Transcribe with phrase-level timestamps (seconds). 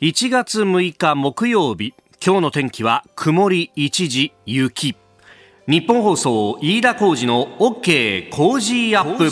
[0.00, 1.92] 1月6日木曜日
[2.24, 4.96] 今日の天気は曇り一時雪。
[5.68, 9.28] ニッポン放送飯田浩司の OK Cozy up。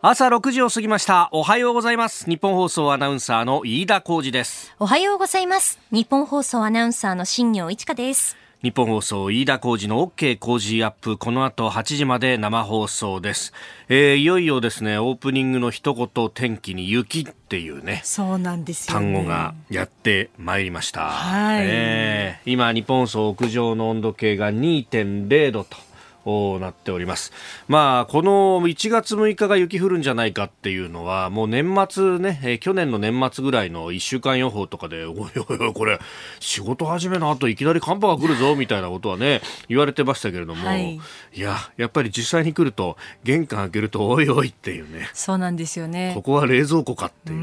[0.00, 1.28] 朝6時を過ぎました。
[1.32, 2.30] おはようございます。
[2.30, 4.72] ニッポン放送アナウンサーの飯田浩司です。
[4.78, 5.80] おはようございます。
[5.90, 8.36] ニッポン放送アナウンサーの新行市佳です。
[8.62, 13.52] 日本放送飯田浩二の OK 工事アップこの後8時まで生放送です、
[13.88, 21.64] えー、いよいよですねオープニングの一言天気に雪っていうねそうなんですよ、ね、単語がやってまいりました、はい。
[21.64, 25.76] えー、今日本放送屋上の温度計が2.0度と
[26.60, 27.32] なっております。
[27.68, 36.00] まあ、この1月6日が雪降るんじゃないかっていうのは、もう年末ね、えー、去年の年末ぐらいの1週間予報とかで、 おいおいおい、これ、
[36.40, 41.00] 仕事始めの後いきなり寒波が来るぞ、みたいなことはね、言われてましたけれども、はい、い
[41.40, 45.08] や、やっぱり実際に来ると、玄関開けると、おいおいっていうね。
[45.12, 46.12] そうなんですよね。
[46.14, 47.38] ここは冷蔵庫かっていう。
[47.38, 47.42] う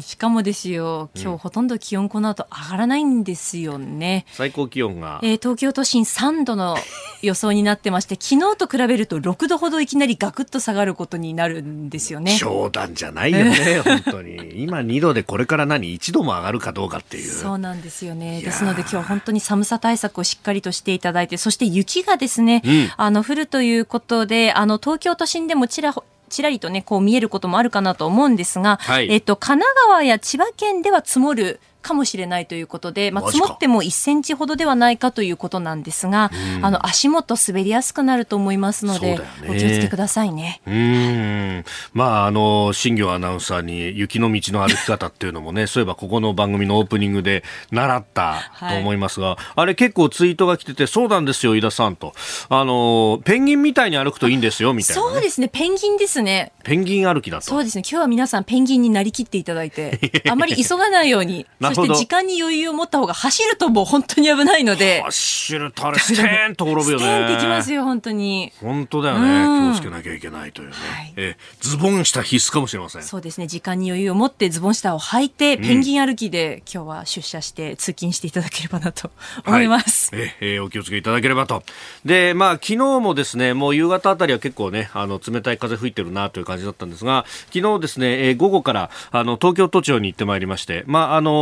[0.00, 4.24] しかもですよ、今日ほとんど気温この後上がらないんですよね。
[4.32, 5.20] 最高気温が。
[5.22, 6.76] えー、東京都心3度の
[7.22, 12.36] 予想になってまして、昨日と比べると6度ほどいきなりガクッと下がることになるんですよね。
[12.36, 14.62] 冗談じゃないよね、 本当に。
[14.62, 17.30] 今2度でこれから何、1度も上がるかどうかっていう。
[17.30, 18.40] そうなんですよね。
[18.40, 25.94] ですので今日は本当に寒さ対策をしっかりとしていただいて、そして雪がですね、うん、あの、降るということで、あの、東京都心でもちら
[26.32, 36.30] ちらりとね、こう見えることもあるかなと思うんですが、はい、えっと、神奈川や千葉県では積もるかもしれないということで、まあ、積もっても1センチほどではないかということなんですが、
[36.62, 40.60] あの足元滑りやすくなると思いますので、お気をつけくださいね。
[40.66, 41.64] うん。
[41.92, 52.14] まあ、あの、新業アナウンサーに雪の道の歩き方っていうのもね、 そういえばここの番組のオープニングで習ったと思いますが、はい、あれ結構ツイートが来てて、そうなんですよ、井田さんと。
[52.48, 56.52] あの、ペンギンみたいに歩くといいんですよ、みたいな、ね、そうですね、ペンギンですね。
[56.64, 57.44] ペンギン歩きだと。
[57.44, 65.02] そうですね、今日は皆さんペンギンになりきっていただいて、あまり急がないように、 そして時間に余裕を持った方が走るともう本当に危ないので。
[65.02, 67.04] 走るとあれ、ステーンと転ぶよね。
[67.04, 68.52] ステーンきますよ、本当に。
[68.60, 69.72] 本当だよね。
[69.74, 70.74] 気をつけなきゃいけないというね。
[70.74, 73.02] はい、えズボン下必須かもしれません。
[73.02, 73.46] そうですね。
[73.46, 79.10] 時間に余裕を持ってズボン下を履いて、ペンギン歩きで今日は出社して通勤していただければなと
[79.46, 80.14] 思います。
[80.14, 81.62] はい、ええー、お気をつけいただければと。
[82.04, 91.32] で、まあ昨日もですね、もう夕方あたりは結構ね、あの冷たい風吹いてるなという感じだったんですが、昨日ですね、えー、午後からあの東京都庁に行ってまいりまして、まああの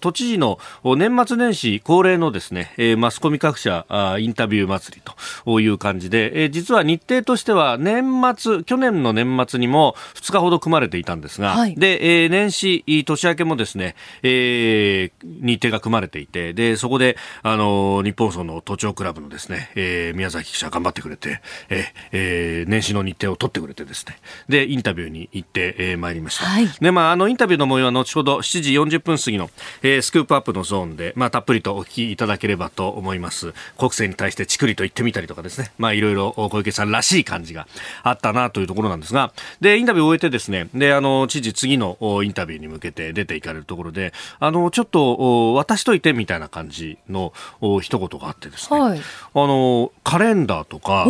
[0.00, 5.02] 都知事の年末年始恒例のですね、えー、マスコミ各社あインタビュー祭り
[5.44, 8.04] という感じで、えー、実は日程としては年
[8.36, 24.18] 末、去年の年末にも2日ほど組まれていたんですが、はい、で、えー、年始、年明けもですね、えー、日程が組まれていて、で、そこで、あの、日本層の都庁クラブのですね、えー、宮崎記者頑張ってくれて、えー、えー、年始の日程を取ってくれてですね、
[24.48, 26.44] で、インタビューに行って、えー、参りました。
[26.44, 29.50] はい、で、まあ、あの、インタビューの模様は後ほど7時40分過ぎの、
[29.82, 33.52] えー、スクープアップのゾーンで、まあ、たっぷりとお聞きいただければと思います。
[33.76, 37.66] 国政に対してチクリと言ってみたりとかですね、まあ、いろいろ小池さんらしい感じが
[38.02, 47.32] あったなというところなんですが、で、インタビューを終えてですね、で、あの、知事次のインタビューに向けて出ていかれるところで、あの、ちょっと、渡しといてみたいな感じの
[47.80, 49.02] 一言があってですね、はい、あ
[49.34, 51.04] の、カレンダーとか、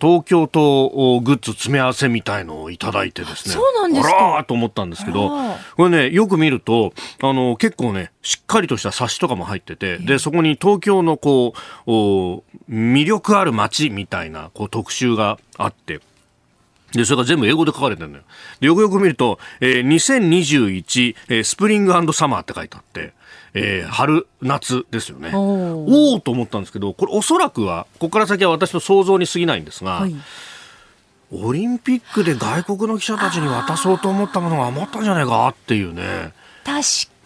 [0.00, 4.16] 東京都グッズ詰め合わせみたいのをいただいてですね、そうなんですか。
[4.16, 5.30] あらーと思ったんですけど、
[5.76, 11.54] これね、よく見ると、あの、結構ね、しっかりとした冊子とかも入ってて、で、そこに東京のこ
[11.86, 11.90] う、
[12.70, 16.00] 魅力ある街みたいなこう特集があって、
[16.92, 18.22] で、それが全部英語で書かれてるのよ。
[18.60, 23.12] で、よくよく見ると、えー、2021、えー、スプリングサマーって書いてあって、
[23.54, 25.30] えー、春、夏ですよね。
[25.32, 30.14] おおと思ったんですけど、これおそらくは、ここから先は私の想像に過ぎないんですが、はい、
[31.32, 36.32] オリンピックで外国の記者たちに渡そうと思ったものが余ったんじゃないかっていうね。
[36.64, 36.80] 確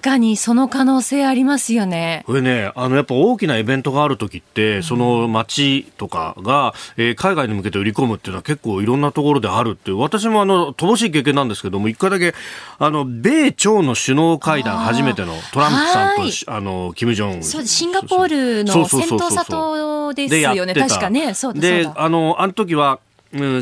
[0.05, 2.25] かにその可能性ありますよね。
[2.27, 12.35] これね、あのやっぱ大きなイベントがある時って、うん、その街とかが、えー、海外に向けて売り込むっていうのは結構いろんなところであるっていう、私もあの、乏しい経験なんですけども、一回だけ、
[12.79, 17.43] あの、米朝の首脳会談初めてのトランプさんと、あの、キム・ジョン。
[17.43, 21.33] そうシンガポールの戦闘里ですよね、確かね。
[21.33, 23.01] そうで、あの、あの時は、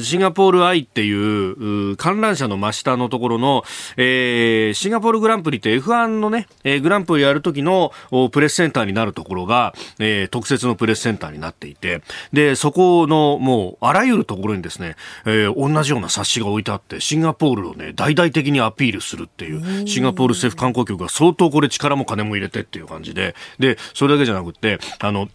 [0.00, 3.64] シンガポールアイっていう観覧車の真下のところの、
[3.96, 7.92] えー、シンガポールグランプリって F1 のね、えー、グランプリやる時の
[8.32, 12.02] プレスセンターになるところが、えー、特設のプレスセンターになっていて、
[12.32, 25.28] で、そこのもうあらゆるところにですね、えー、同じような冊子が置いてあって、シンガポールをね、大々的にアピールするっていう、シンガポール政府観光局が相当これ力も金も入れてっていう感じで、で、それだけじゃなくて、あの、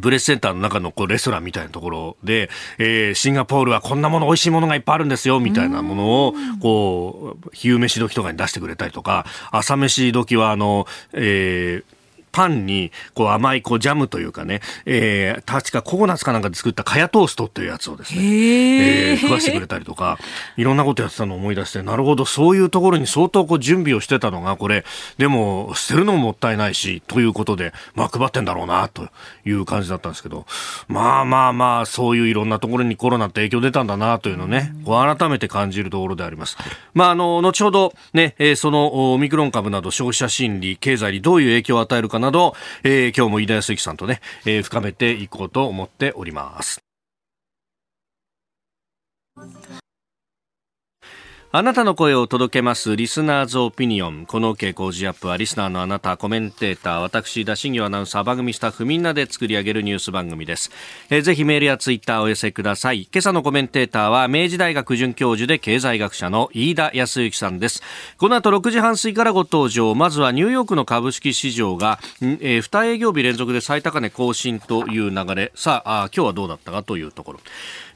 [0.00, 11.93] ブレスセンターの中のこうレストランみたいなところで、えー、シンガポールはこんなもの美味しいものがいっぱいあるんですよみたいなものをこう昼飯時とかに出してくれたりとか朝飯時はあの、えー、
[12.34, 20.18] パンにこう甘いこうジャムというかね、えー、確かココナッツかなんかで作ったカヤトーストっていうやつをですね、えー、食わしてくれたりとか、
[20.56, 24.84] いろんなことやってたのを思い出して、なるほど、そういうところに相当こう準備をしてたのが、これ、
[25.16, 29.08] でも捨てるのももったいないし、ということで、まあ配ってんだろうな、と
[29.46, 30.44] いう感じだったんですけど、
[30.88, 36.56] まあまあまあ、そういういろんなところにコロナって影響出たんだな、というのをね、こう改めて感じるところであります。
[36.94, 46.80] まあ、あの、後ほどね、えー、そのオミクロン株など消費者心理、経済にどういう影響を与えるかなど、えー、今日も飯田康之さんとね、えー、深めていこうと思っております。
[51.56, 54.26] あなたの声を届けますリスナーズオピニオン。
[54.26, 60.72] この傾向時アップはリスナーのあなた、コメンテーター、私、田新業アナウンサー、番組スタッフみんなで作り上げるニュース番組です。
[61.10, 63.02] えー、ぜひメールやツイッターをお寄せください。
[63.02, 67.84] 今朝のコメンテーターは明治大学准教授で経済学者の飯田康之さんです。
[68.18, 69.94] この後6時半過ぎからご登場。
[69.94, 75.52] まずはニューヨークの株式市場が、えー、2営業日連続で最高値更新という流れ。
[75.54, 77.40] さあ、あ今日はどうだったかというところ。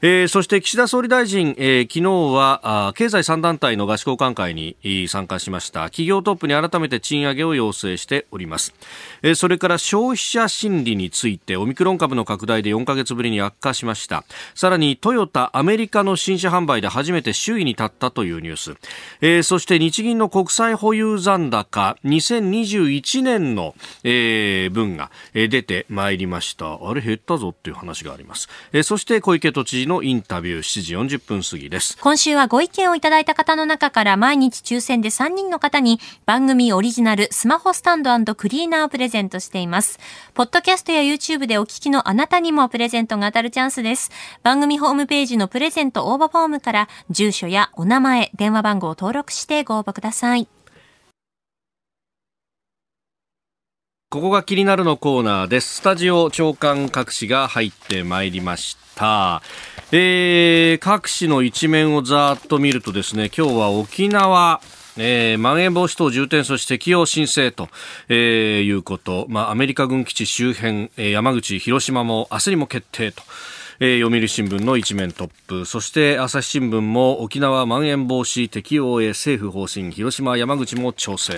[0.01, 4.75] えー、そして岸田総理大臣、えー、昨日はあ経済3団体の合宿交換会に
[5.07, 5.85] 参加しました。
[5.85, 8.75] 企業トップに改めて賃上げを要請しております、
[9.23, 14.23] え、それから消費者心理についてオミクロン株の拡大で4ヶ月ぶりに悪化しました。
[14.53, 18.75] さらにトヨタアメリカの新車販売で初めて首位に立ったというニュース、
[19.21, 23.73] え、そして日銀の国債保有残高2021年の、
[24.03, 26.77] え、分が出てまいりました。
[26.87, 31.97] あれ減ったぞっていう話があります、え、そして小池都知事のインタビュー7時40分過ぎです。
[31.99, 39.97] 今週はご意見をいただいた方の中から毎日抽選で3人の方に番組オリジナルスマホスタンドクリーナーをプレゼントしています。
[40.33, 44.11] ポッドキャストや YouTube でお聞きのあなたにもプレゼントが当たるチャンスです。
[44.43, 50.49] 番組ホームページのプレゼント応募フォームから住所やお名前、電話番号を登録してご応募ください。
[54.11, 55.75] ここが気になるのコーナーです。
[55.75, 59.43] スタジオ長官各紙が入ってまいりました。
[59.91, 64.61] えー、各紙の一面をざーっと見るとですね、今日は沖縄、
[64.97, 67.69] えー、まん延防止等重点措置適用申請と、
[68.07, 73.21] えー、いうこと、まあ、アメリカ軍基地周辺、えー、山口、広島も明日にも決定と。
[73.81, 81.35] えー、読売新聞の一面トップそして朝日新聞も沖縄まん延防止適用へ政府方針広島山口も調整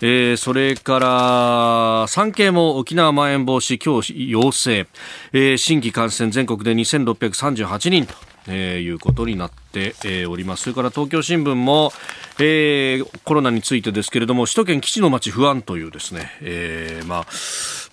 [0.00, 4.86] えー、それから産経も沖縄まん延防止今日要請、
[5.32, 8.14] えー、新規感染全国で2638人と、
[8.48, 9.63] えー、いうことになって
[10.04, 11.92] えおりますそれから東京新聞も、
[12.38, 17.26] えー、コロナについてですけれども首都圏基地の街不安というですね、えー、まあ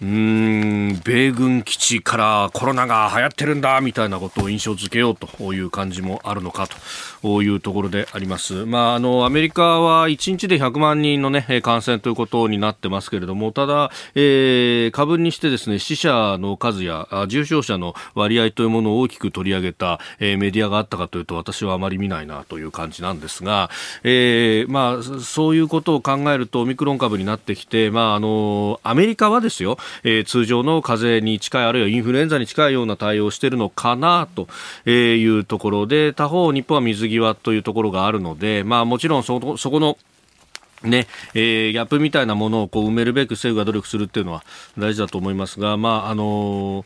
[0.02, 6.68] うん米軍基地からコロナが流行ってるんだみたいなことを印象づけようという感じもあるのか
[7.22, 8.66] というところであります。
[8.66, 23.70] まあ、あのアメリカは1日で100万人の、ね、感染ということになってますけれどもただ、えー、株にしてですね死者の数や重症者の割合というものを大きく取り上げた、えー、メディアがあったかというと私はあまり見ないなという感じなんですが、
[24.04, 34.48] えーまあ、そういうことを考えるとオミクロン株になってきて、まあ、あのアメリカはですよえー、通常の風邪に近いあるいはインフルエンザに近いような対応をしているのかなと
[34.90, 39.98] いうところで他方、日本は水際というところがあるので、まあ、もちろんそこそこの
[40.84, 44.44] ね、えー、ギャップみたいなものをこう埋めるべく政府が努力するっていうのは
[44.78, 46.86] 大事だと思いますが、まあ、あのー、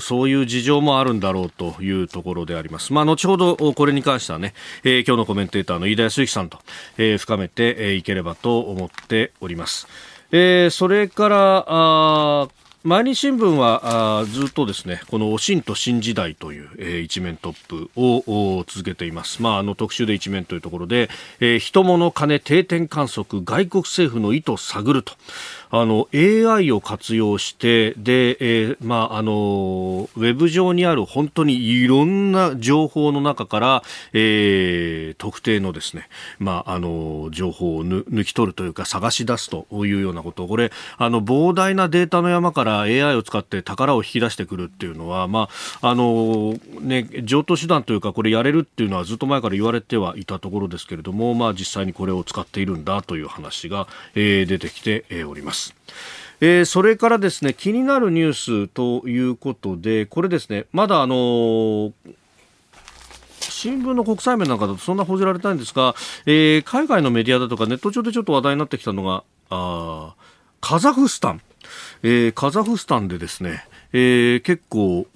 [0.00, 2.92] そういう事情もあるんだろうというところであります。
[2.92, 4.54] まあ、後ほどこれに関してはね、
[4.84, 6.58] えー、今日のコメンテーターの飯田康之さんと、
[6.98, 9.86] えー、深めていければと思っております。
[10.30, 12.48] えー、それからあ
[12.84, 25.14] 毎日新聞はあずっとですねこの「おしんと新時代」という、えー、一面トップを続けています、まあ、あの特集で一面というところで、えー、人物金定点観測外国政府の意図探ると
[25.70, 33.82] あの AI を活用してで、えー、まああのウェブ上にある本当にいろんな情報の中から、
[34.12, 36.08] えー、特定のですね、
[36.38, 45.48] まああの情報を抜き取るというか探し出すというようなことこれあの膨大なデータの山から AI を使って宝を引き出してくるっていうのはま
[45.80, 55.57] ああのね上等手段というかこれやれるっていうのはずっと前から言われてはいたところですけれどもまあ実際にこれを使っているんだという話が、えー、出てきております。。
[56.40, 61.92] えー、それからですね気になるニュースということでこれですねまだあのー
[63.40, 65.96] 新聞の国際面なんかだとそんな報じられたいんですが、
[66.26, 70.14] えー、海外のメディアだとかネット上でちょっと話題になってきたのがあ
[70.60, 71.40] カザフスタン、
[72.02, 75.06] えー、カザフスタンでですね、えー、結構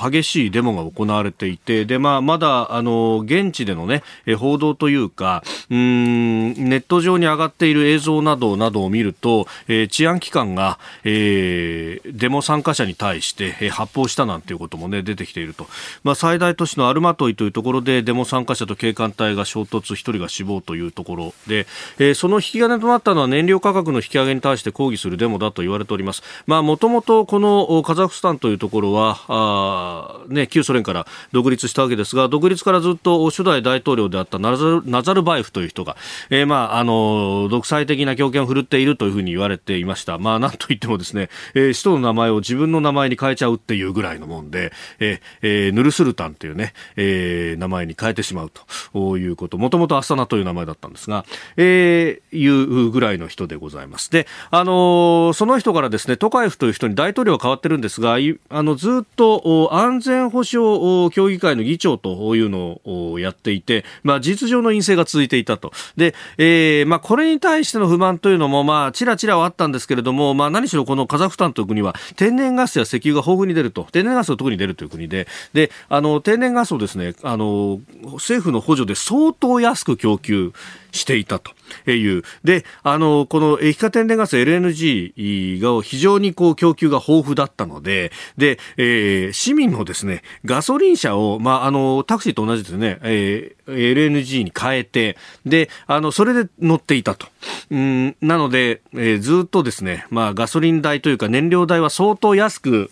[0.00, 4.02] 激しいデモが行われていてで、まあ、まだあの現地での、ね、
[4.38, 15.66] 報道というかうんネット上に上がっている映像などなどを見ると、えー、治安機関が、えー、デモ参加者に対して、え、発砲したなんていうことも、ね、出てきていると、
[16.04, 21.66] まあ、最大都市のアルマトイというところでデモ参加者と警官隊が衝突1人が死亡というところで、
[21.98, 26.22] えー、その引き金となったのは燃料価格の引き上げに対して抗議するデモだと言われております。
[26.46, 35.96] もともとこのザフスタンというところはあ、ね、旧ソ連から独立したわけですが独立からずっと初代大統領であったナザルナザルバエフという人が、
[36.30, 40.18] えー、まあ、あの独裁的な強権を振るっているというふうに言われていました。
[40.18, 48.50] まあ、なんといってもですね、えー、首都の名前を自分の名前に変えちゃうっていうぐらいのもんで、えーえー、ヌルスルタンというね、えー、名前に変えてしまう
[48.92, 49.58] ということ。
[49.58, 51.24] もともとアスタナという名前だったんですが、
[51.56, 54.10] えー、いうぐらいの人でございます。
[54.10, 58.16] で、あの、その人からですね、トカエフという人に大統領は変わってるんですですが、
[58.48, 65.72] あの、ずっと安全保障協議会の議長というのをやっていて、まあ、事実上の陰性が続いていたと。
[65.96, 73.86] で、えー、まあ、これに対しての不満というのも、まあ、ちらちらはあったんですけれども、まあ、何しろこのカザフスタンという国は天然ガスや石油が豊富に出ると。
[73.92, 77.80] 天然ガスが特に出るという国で、で、あの、天然ガスをですね、あの、
[78.14, 80.52] 政府の補助で相当安く供給
[80.96, 81.52] していたと。
[81.86, 82.22] いう。
[82.44, 97.26] で、あの、この液化天然ガス LNG が非常にこう供給が豊富だったので、で、えー、市民もですね、ガソリン車を、まあ、あの、タクシーと同じですね、えー、LNG に変えて、で、あの、それで乗っていたと。
[97.70, 102.90] うん、なので、えー、ずっとですね、まあ、ガソリン代というか燃料代は相当安く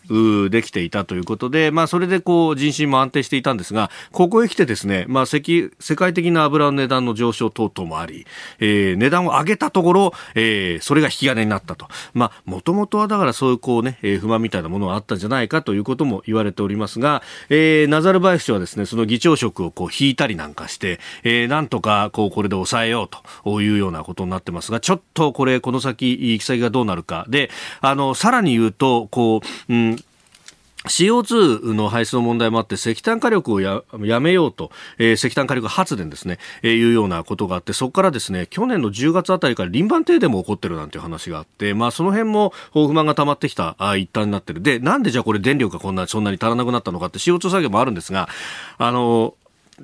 [0.50, 5.40] できていたということで、まあ、それでこう、人心も安定していたんですが、ここへ来てですね、まあ、世
[5.96, 8.26] 界的な油の値段の上昇等々もあり、
[8.58, 11.88] えー、値段を上げたところ、えー、それが引き金になったと。
[12.12, 23.08] まあ、もともとはだからそういうこうね、えー、不満みたいなものがあったんじゃないかということも言われておりますが、えー、ナザルバイフ氏はですね、その議長職をこう引いたりなんかして、えー、なんとかこうこれで抑えよう
[23.44, 27.24] というようなことになってますが、ちょっとこれ、この先、行き先がどうなるか。
[27.28, 29.96] で、あの、さらに言うと、こう、うん、
[30.84, 33.82] CO2 の排出の問題もあって石炭火力をや
[34.20, 48.28] めようと、えー、石炭火力発電ですね、えー、いうようなことがあってそこからですね去年の10月あたりから輪番停電も起こってるなんていう話があって、まあ、その辺も不満が溜まってきたあ一端になってるでなんでじゃあこれ電力がこんなそんなに足らなくなったのかって CO2 作業もあるんですが
[48.76, 49.34] あの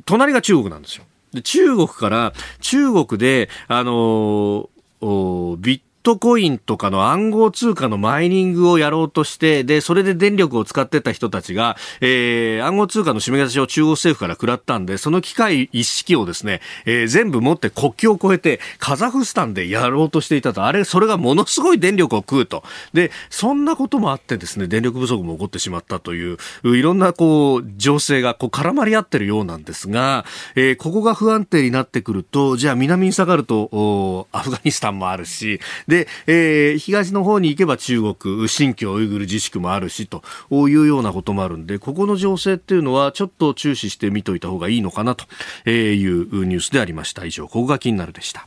[0.04, 1.04] 隣が中国なんですよ。
[1.42, 4.68] 中国から中国であの
[5.00, 20.64] ビットコインとかの暗号通貨のマイニングをやろうとして、で、それで電力を使ってた人たちが、えー、暗号通貨の締め出しを中国政府から食らったんで、その機械一式をですね、えー、全部持って国境を越えて、カザフスタンでやろうとしていたと。
[20.64, 22.62] あれ、それがものすごい電力を食うと。
[22.92, 45.26] で、そんなこともあってですね、電力不足も起こってしまったという、いろんなこう、情勢がこう絡まり合ってるようなんですが、えー、ここが不安定になってくると、じゃあ南に下がると、アフガニスタンもあるし、で、えー、東の方に行けば中国、新疆ウイグル自治区もあるしというようなこともあるんで、ここの情勢っていうのはちょっと注視して見といた方がいいのかなと
[45.68, 47.26] いうニュースでありました。
[47.26, 48.47] 以上、ここが気になるでした。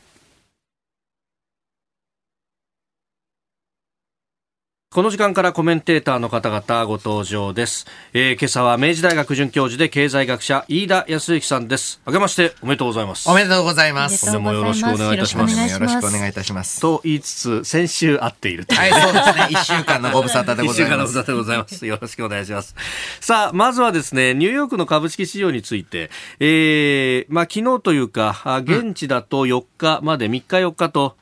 [4.94, 12.00] この時間からコメンテーターの方々ご登場です、えー、今朝は明治大学准教授で経済学者飯田康之さんです。
[12.04, 13.28] あけましておめでとうございます。
[13.28, 14.24] おめでとうございます。
[14.26, 15.72] 本年もよろしくお願いいたします。
[15.72, 16.80] よろしくお願いいたします。
[16.80, 19.48] と言いつつ先週会っているはいそうですね。
[19.50, 20.80] 一週間のご無沙汰でございます。
[20.80, 21.86] 一週間のご無沙汰でございます。
[21.86, 22.76] よろしくお願いします。
[23.18, 26.08] さあまずはですねニューヨークの株式市場について、
[26.38, 31.16] えー、まあ昨日というか現地だと4日まで、うん、3日4日と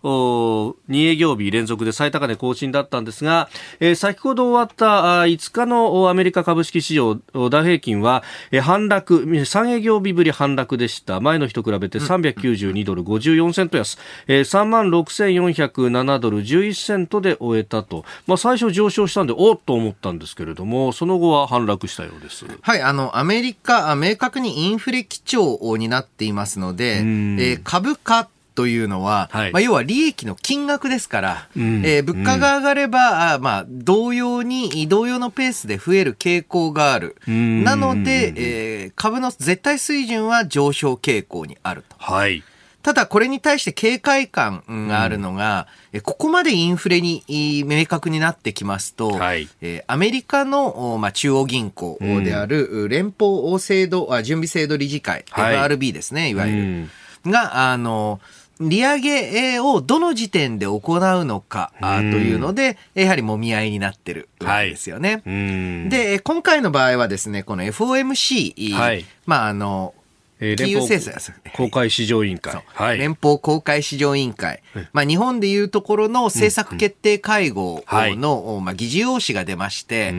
[0.91, 3.49] 2営業日連続で最高値更新だったんですが
[3.81, 7.17] えー、先ほど終わった5日のアメリカ株式市場
[7.51, 11.21] ダウ平均は、えー、反落3営業日ぶり反落でした。
[11.21, 22.45] 前の日と比べて392ドル54セント安、えー、3万6407ドル11セントで終えたと、まあ、最初上昇したんでおっと思ったんですけれどもその後は反落したようです。
[22.61, 37.17] はいあのアメリカ明確にインフレ基調になっていますので、えー、株価というのは、はい、まあ、要は利益の金額ですから、うん、えー、物価が上がれば、うん、まあ、同様に、同様のペースで増える傾向がある。
[37.27, 41.97] なので、えー、株の絶対水準は上昇傾向にあると。
[41.99, 42.43] はい。
[42.83, 47.23] ただこれに対して警戒感があるのが、うん、ここまでインフレに
[47.65, 57.31] 明確になってきますと、はい、えアメリカの、まあ、中央銀行である連邦制度、準備制度理事会、はい、FRB ですね、いわゆる。
[57.31, 58.21] が、あの、
[58.69, 65.23] 利上げをどの時点で行うのかというので、やはりもみ合いになってるわけですよね。
[65.25, 69.95] はい、で、今回の場合はですね、この FOMC、はい、まあ、あの、
[70.45, 74.61] えー、金融政策公開市場委員会、はい、連邦公開市場委員会、
[74.93, 80.13] まあ、日本でいうところの政策決定会合の、まあ、議事要旨が出まして、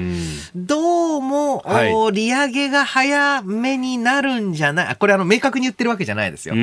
[0.55, 6.55] どうも、はい、利上げが早めになるんじゃない、これあの明確に言ってるわけじゃないですよ。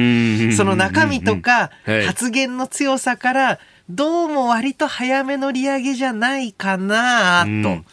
[0.57, 1.71] その中身とか
[2.07, 3.59] 発言の強さから、
[3.91, 7.85] どうも割と早めの利上げじゃないかなと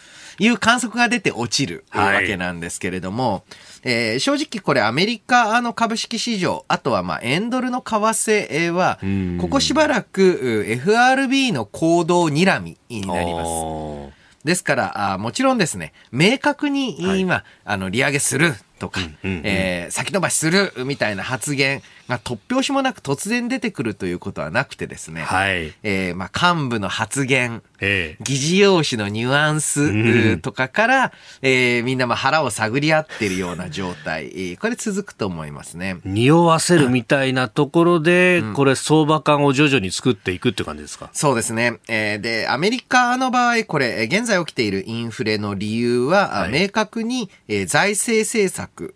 [0.41, 9.00] いう観測が出て落ちるわけなんですけれども、はいえー、正直これアメリカの株式市場、あとはまあ円ドルの為替は、
[9.39, 14.13] ここしばらく FRB の行動睨みになります。
[14.44, 35.98] ですから、あもちろんですね、明確に今、はい、あの利上げするとか、えー、先延ばしするみたいな発言が突拍子もなく突然出てくるということはなくてですね、はい、えー、まあ、幹部の発言、えー、議事要旨のニュアンスとかから、うん、えー、みんなまあ腹を探り合っているような状態、これ続くと思いますね。
[36.05, 41.10] 匂わせるみたいなところで、うん、これ相場感を徐々に作っていくって感じですか？
[41.12, 41.79] そうですね。
[41.89, 48.93] えー、で、アメリカの場合、これ、現在起きているインフレの理由は、はい、明確に、えー、財政政策策、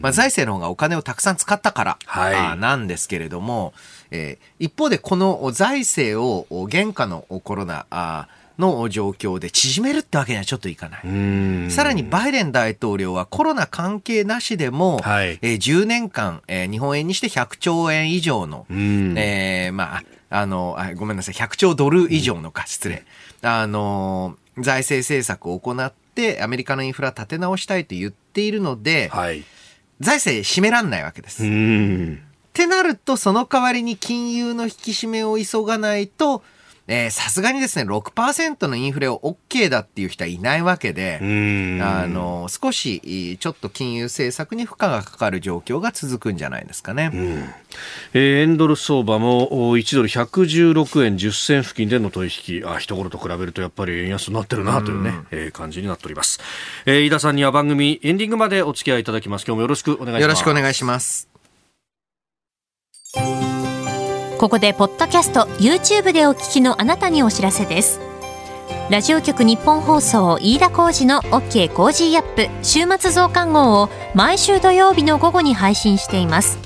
[0.00, 3.74] まあ、財政の方がお金をたくさん使ったから、はい、なんですけれども、
[4.10, 8.28] えー、一方でこの財政を現下のコロナあ
[8.58, 11.70] の状況で縮めるってわけにはちょっといかない。
[11.70, 23.04] さらにバイデン大統領はコロナ関係なしでも、はい、えー、10年間、えー、日本円にして100兆円以上の、えー、まあ、あのあ、ごめんなさい、100兆ドル以上のか、失礼。
[23.42, 29.44] あの、財政政策を行っってアメリカのインフラ立て直したいと言っているので、はい、
[30.00, 31.42] 財政締めらんないわけです。
[31.42, 31.46] っ
[32.52, 36.42] てなると、その代わりに金融の引き締めを急がないと、
[37.10, 41.18] さすがにですね、6%のインフレを OK だっていう人はいないわけで、
[41.82, 47.10] あの、少し、ちょっと金融政策に負荷がかかる状況が続くんじゃないですかね。
[48.12, 56.40] えー、円ドル相場も1ドル116円10銭付近での取引、あ、一頃と比べるとやっぱり円安になってるなというね、えー、感じになっております。
[56.86, 59.44] えー、飯田さんには番組エンディングまでお付き合いいただきます。
[59.46, 60.22] 今日もよろしくお願いします。
[60.22, 61.28] よろしくお願いします。
[64.42, 68.00] ここでポッドキャスト YouTube でお聞きのあなたにお知らせです。
[68.90, 76.58] ラジオ局日本放送飯田浩司の OK コージーアップ週末増刊号を毎週土曜日の午後に配信しています。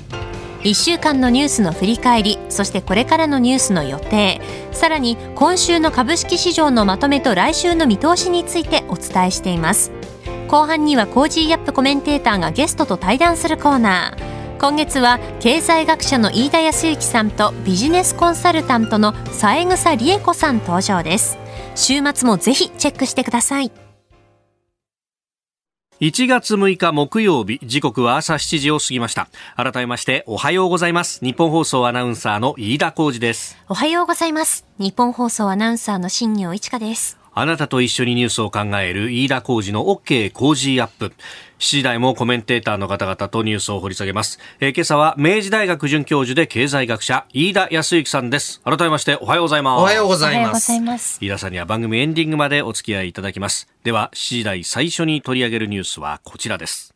[0.63, 9.91] 1週間のニュースの振り返りそしてこれからのニュースの予定さらに今週の株式市場のまとめと来週の見通しについてお伝えしています。
[10.47, 14.36] 後半には Cozy up コメンテーターがゲストと対談するコーナー。
[14.59, 21.37] 今月は経済学者の飯田泰之さんとビジネスコンサルタントの三枝理枝子さん登場です。
[21.75, 23.71] 週末もぜひチェックしてください。
[26.01, 29.29] 1月6日木曜日時刻は朝7時を過ぎました。
[29.55, 31.23] 改めましておはようございます。
[31.23, 33.59] 日本放送アナウンサーの飯田浩二です。
[33.69, 34.65] おはようございます。
[34.79, 37.19] 日本放送アナウンサーの新業一華です。
[37.39, 41.13] あなたと一緒にニュースを考える飯田浩二の OK 工事アップ。
[41.59, 44.37] 7時台もコメンテーターの方々とニュースを掘り下げます。
[44.59, 48.61] えー、今朝は明治大学准教授で経済学者、飯田康之さんです。
[48.61, 49.81] 改めましておはようございます。
[49.81, 50.71] おはようございます。
[51.19, 53.67] 飯田さんには番組エンディングまでお付き合いいただきます。
[53.83, 56.93] では、7時台最初に取り上げるニュースはこちらです。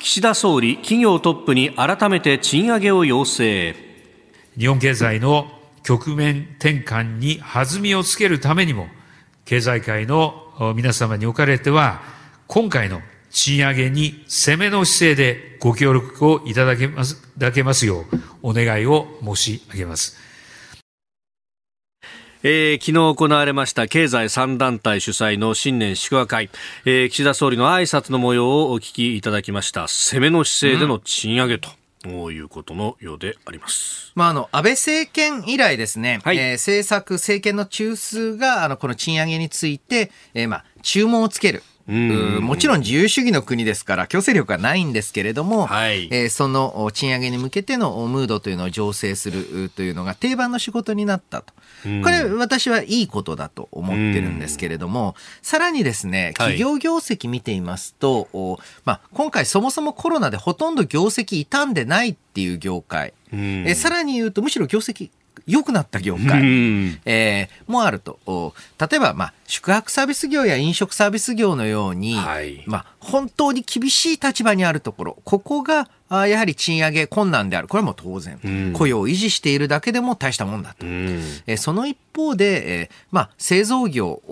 [0.00, 3.74] 岸田総理、企業トップに改めて賃上げを要請。
[4.58, 5.50] 日本経済の
[5.82, 8.86] 局面転換に弾みをつけるためにも、
[9.46, 12.17] 経済界の皆様におかれては、
[12.50, 18.04] 今回の賃上げに攻めの姿勢でご協力をいただけます、いただけますよう、
[18.42, 20.16] お願いを申し上げます。
[22.42, 26.48] えー、昨日行われました経済3団体主催の新年祝賀会、
[26.86, 31.68] えー、岸田総理の挨拶の模様をお聞きいただきました攻めの姿勢での賃上げと、
[32.06, 34.12] ういうことのようであります。
[34.14, 41.62] まあ、あの、安倍政権以来ですね、はい、えー、政策、政権の中枢が、あの、この賃上げについて、えー、まあ、注文をつける。
[41.88, 51.54] もちろん自由主義の国ですから強制力はないんですけれども、はい、えー、その賃上げに向けてのムードというのを醸成するというのが定番の仕事になったと。
[52.02, 65.10] これ私はいいことだと思ってるんですけれども、さらにですね、企業業績見ていますと、はい、まあ、今回そもそもコロナでほとんど業績傷んでないっていう業界、えさらに言うとむしろ業績
[65.46, 66.42] 良くなった業界、
[67.04, 68.54] えー、もあると。
[68.78, 77.68] 例えば、まあ、宿泊サービス業や飲食サービス業のように、はい、まあ、本当に厳しい立場にあるところ、ここが、あやはり賃上げ困難である。
[77.68, 80.86] これはもう当然、うん、雇用を維持しているだけでも大したもんだと。
[80.86, 84.22] うん、えその一方で、えーまあ、製造業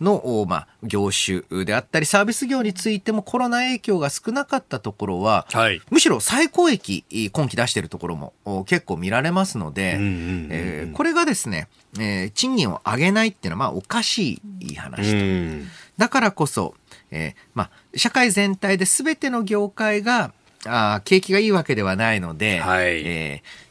[0.00, 15.68] の、まあ、業種であったり、サービス業についてもコロナ影響が少なかったところは、はい、むしろ最高益、今期出しているところも結構見られますので、これがですね、えー、賃金を上げないっていうのは、まあ、おかしい話と。
[15.96, 16.74] だからこそ、
[17.10, 20.32] えー、まあ、社会全体で全ての業界が、
[20.66, 23.68] あ景気がいいわけではないので、はい、えー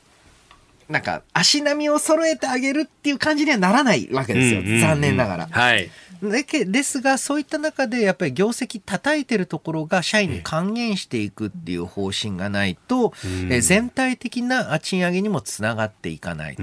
[0.89, 4.61] なんか、足並みを揃えてあげるっていう感じにはならないわけですよ。
[4.61, 5.47] うんうんうん、残念ながら。
[5.51, 5.89] はい。
[6.21, 13.13] ですが、そういった中で、やっぱり業績叩いてるところが社員に還元していくっていう方針がないと、
[13.49, 16.57] え全体的な賃上げにもつながっていかない。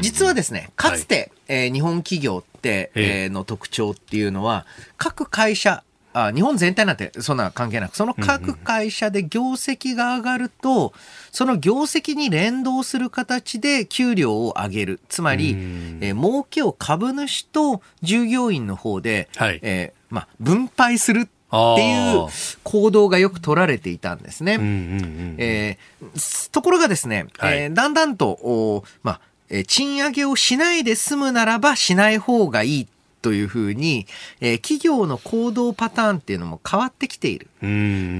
[0.00, 10.92] 実はですね、かつて、はい、えー、日本企業って、えー、の特徴っていうのは、各会社、あ日本全体なんてそんな関係なく、その各会社で業績が上がると、
[11.30, 15.00] その業績に連動する形で給料を上げる。
[15.08, 15.50] つまり、
[16.00, 22.26] えー、儲けを株主と従業員の方で、はい、えー、まあ、分配するっていう
[22.62, 24.58] 行動がよく取られていたんですね。
[25.38, 25.78] え
[26.52, 32.88] ところがですね、はい、えー、だんだんと、おまあ、え賃上げをしないで済むならばしない方がいい
[33.22, 34.06] というふうに、
[34.40, 37.48] えー、企業の行動パターンっていうのも変わってきている。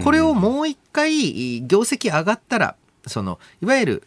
[0.02, 4.02] これをもう一回、業績上がったら、その、いわゆ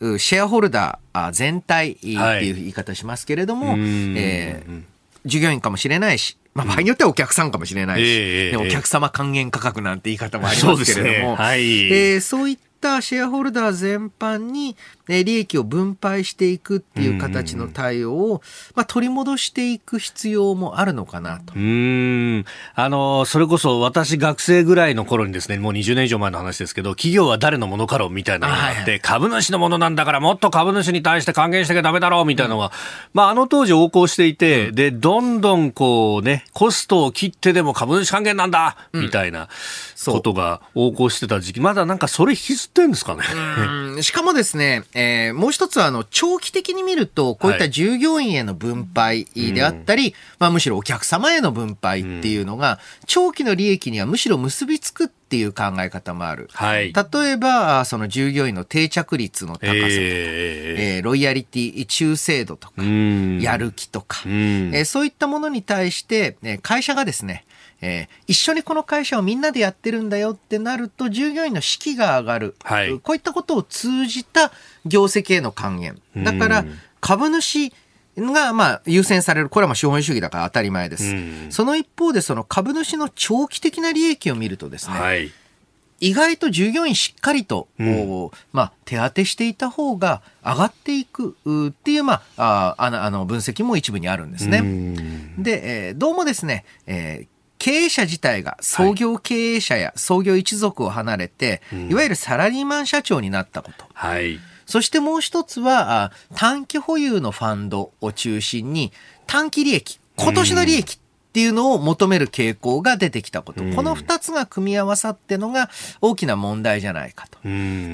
[0.00, 3.78] る、シェアホルダー全体っていう言い方しますけれども、はい、
[4.16, 4.82] えー、
[5.26, 11.42] 従業員かもしれないし、まあ、場合によってはお客さんかもしれないし、えー、お客様還元価格なんて言い方もありますけれども、そう、ね。
[11.44, 14.76] はい、えー、そういったシェアホルダー全般に
[15.08, 18.42] 利益を分配していくっていう形の対応を、
[18.74, 21.54] まあ、取り戻していく必要もあるのかなと。
[21.54, 22.44] うん。
[22.74, 32.70] あの、それこそ私学生ぐらいの頃にですね、もう20年以上前の話ですけど、企業は誰のものかろうみたいなのがあって、はい株主のものなんだからもっと株主に対して還元しなきゃダメだろうみたいなのが、うん、
[33.14, 39.48] まあ、あの当時横行していて、うん、で、どんどんこうね、コストを切ってでも株主還元なんだ、みたいな
[40.06, 44.02] ことが横行してた時期、まだなんかそれ引きずってんですかね。
[44.02, 56.48] しかもですね、えー、もう一つは、あの、長期的に見ると、こういった従業員への分配であったり、はいまあ、むしろお客様への分配っていうのが、長期の利益にはむしろ結びつくっていう考え方もある。
[56.52, 67.44] はい、例えば、その従業員の定着率の高さとか、えー、えー、ロイヤリティ、忠誠度とか、やる気とか、えー、そういったものに対して、会社がですね、
[67.80, 72.56] えー、一緒にこの会社をみんなでやってるんだよってなると、従業員の士気が上がる。
[72.64, 74.52] はい、こういったことを通じた
[74.84, 76.00] 業績への還元。
[76.16, 76.64] だから、
[77.00, 77.72] 株主
[78.16, 79.48] が、まあ、優先される。
[79.48, 81.14] これはまあ資本主義だから当たり前です。
[81.50, 85.32] その一方で、その株主の長期的な利益を見るとですね、はい
[86.00, 91.36] 意外と従業員しっかりと、うん、まあ、手当てしていた方が上がっていく
[91.68, 94.62] っていう、まあ、ああの分析も一部にあるんですね。
[95.38, 103.84] で、えー、どうもですね、えー経営者自体が創業経営者や創業一族を離れて、はい、いわゆるサラリーマン社長になったこと。
[103.92, 104.38] はい。
[104.66, 108.92] そしてもう一つは、短期保有のファンドを中心に、
[109.26, 110.98] 短期利益、今年の利益っ
[111.32, 113.62] ていうのを求める傾向が出てきたこと。
[113.74, 115.70] この二つが組み合わさってのが
[116.02, 117.38] 大きな問題じゃないかと。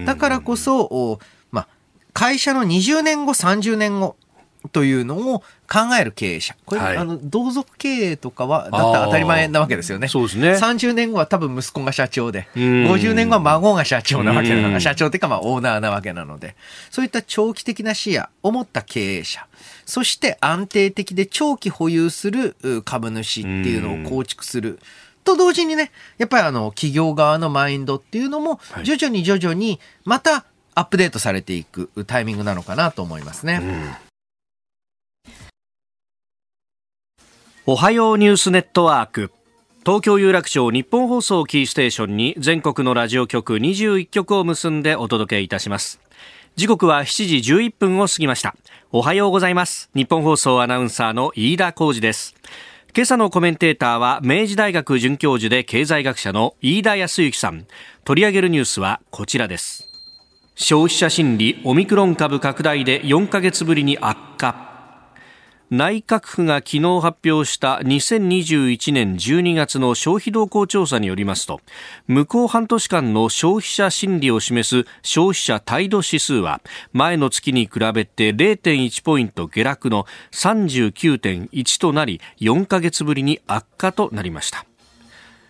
[0.05, 1.21] だからこそ、
[1.53, 1.69] まあ、
[2.13, 4.17] 会社の20年後、30年後、
[4.73, 6.57] というのを考える経営者。
[6.65, 10.09] これ、はい、あの、同族経営とかは、だったら当たり前なわけですよね。
[10.09, 10.53] そうですね。
[10.53, 16.57] 30年後は多分息子が社長で、50年後は孫が社長なわけなの社長っていうかまあオーナーなわけなので、
[16.91, 19.47] そういった長期的な視野を持った経営者、
[19.85, 24.79] そして安定的で長期保有する株主っていうのを構築する。
[25.25, 33.61] と同時にね、やっぱりあの、企業側のマインドっていうのも、徐々に徐々にまたアップデートされていくタイミングなのかなと思いますね。
[33.63, 33.91] うん
[37.67, 39.33] おはようニュースネットワーク。
[39.87, 45.99] 東京有楽町日本放送キーステーションに全国のラジオ局21局を結んでお届けいたします。
[46.57, 48.55] 時刻は7時11分を過ぎました。
[48.93, 49.89] おはようございます。
[49.95, 52.35] 日本放送アナウンサーの飯田浩二です。
[52.95, 57.65] 今朝のコメンテーターは明治大学准教授で経済学者の飯田康之さん。
[58.05, 59.89] 取り上げるニュースはこちらです。
[60.55, 64.64] 消費者心理オミクロン株拡大で4ヶ月ぶりに悪化。
[65.71, 71.61] 内閣府が昨日発表した2021年12月の消費動向調査によりますと
[72.07, 76.61] 向こう半年間の消費者心理を示す消費者態度指数は
[76.93, 84.67] 前の月に比べて0.1ポイント下落の39.1となり4ヶ月ぶりに悪化となりました。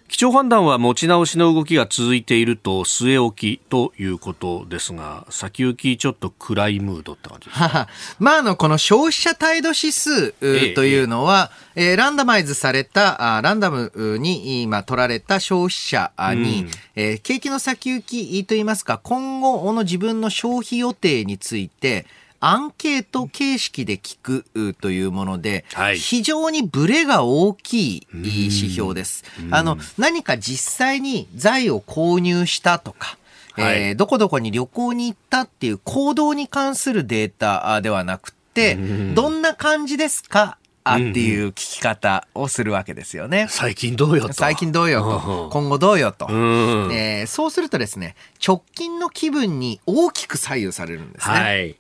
[0.07, 7.89] 基調判断は持ち直しの動きが続いていると据え置きということですが先行きちょっと暗いムードって感じですか？
[8.21, 10.33] まあ、あの、この消費者態度指数
[10.75, 11.91] というのは、ええ。
[11.91, 13.91] えー、ランダマイズされた、あランダム
[14.21, 22.07] に今取られた消費者に、うん、えー、景気の先行きといいますか、今後の自分の消費予定について、
[22.47, 29.25] アンケート形式で聞くというもので、はい、非常にブレが大きい指標です。
[29.51, 33.17] あの、何か実際に財を購入したとか、
[33.53, 38.75] はい、えー、どこどこに旅行に行ったっていう行動に関するデータではなくて、
[39.15, 40.59] どんな感じですか？
[40.87, 43.47] あっていう聞き方をするわけですよね。
[43.49, 44.35] 最近どうよと。
[44.35, 45.49] 最近どうよと。
[45.51, 51.35] 今後どうよと、えー、そうするとですね、直近の気分に大きく左右されるんですね。
[51.35, 51.77] はい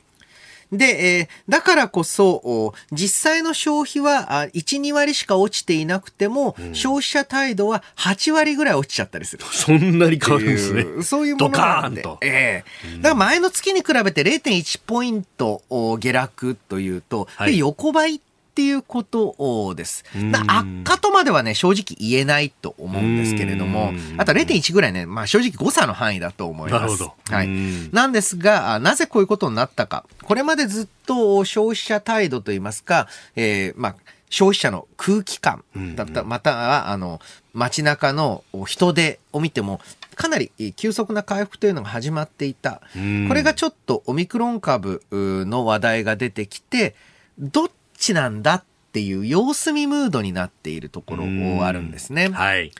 [0.76, 9.44] で、えー、だからこそ、実際の消費は1、2割しか落ちていなくても、うん、消費者態度は8割ぐらい落ちちゃったりする。
[9.50, 10.86] そんなに変わるんですね。
[11.02, 12.04] そういうものなんで。
[12.22, 15.62] ええー、だから前の月に比べて0.1ポイント
[15.98, 20.04] 下落というと、はい、横ばいってっていうことです。
[20.46, 26.80] 悪化とまではね、正直言えないと思うんですけれども、あと0.1ぐらいね、まあ正直誤差の範囲だと思います。
[26.82, 27.14] なるほど。
[27.34, 27.48] はい。
[27.90, 30.04] なんですが、なぜこういうことになったか。
[30.22, 33.96] これまでずっと消費者態度といいますか、えー、まあ、
[34.30, 35.64] 消費者の空気感
[35.96, 37.20] だった、または、あの、
[37.54, 39.80] 街中の人出を見ても、
[40.14, 42.82] かなり急速な回復というのが始まっていた。
[43.28, 46.94] これがちょっとオミクロン株の話題が出てきて、
[47.36, 47.70] どっ
[48.04, 51.24] ちなんだっていう様子見ムードになっているところ
[51.64, 52.28] あるんですね。
[52.28, 52.70] はい。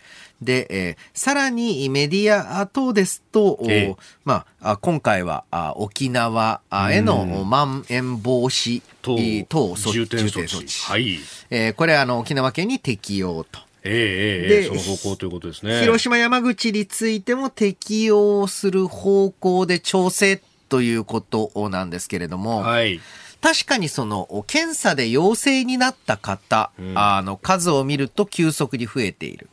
[0.42, 6.60] で、えー、さらにメディア等ですと、えー、まあ、今回はあ沖縄
[6.90, 9.92] へのまん延防止等措置。
[9.92, 10.66] 重点措置。
[10.82, 11.18] はい。
[11.50, 13.60] えー、これあの沖縄県に適用と。
[13.86, 15.80] ええええ、その方向ということですね。
[15.80, 23.00] 広島、山口についても適用する方向で調整ということなんですけれども、はい。
[23.44, 29.50] 確かにその検査で陽性になった方、うん、あの数を見ると急速に増えている。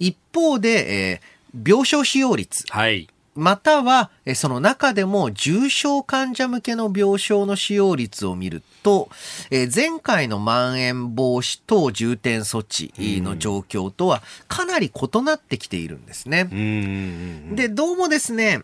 [0.00, 2.64] 一方で、えー、病床使用率。
[2.68, 3.08] はい。
[3.36, 9.08] または、その中でも重症患者向けの病床の使用率を見ると、
[9.50, 16.48] 前回のまん延防止等重点措置の状況とはかなり異なってきているんですね。
[17.54, 18.62] で、どうもですね、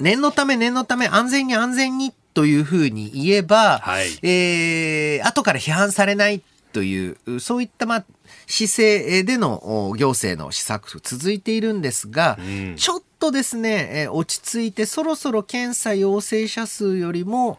[0.00, 6.42] 念のため念のため安全に安全にというふうに言えば、はい、えー、後から批判されない
[6.72, 8.04] という、そういったまあ
[8.46, 17.58] 姿勢での行政の施策続いているんですが、うん、ちょっとですね、落ち着いてそろそろ検査陽性者数よりも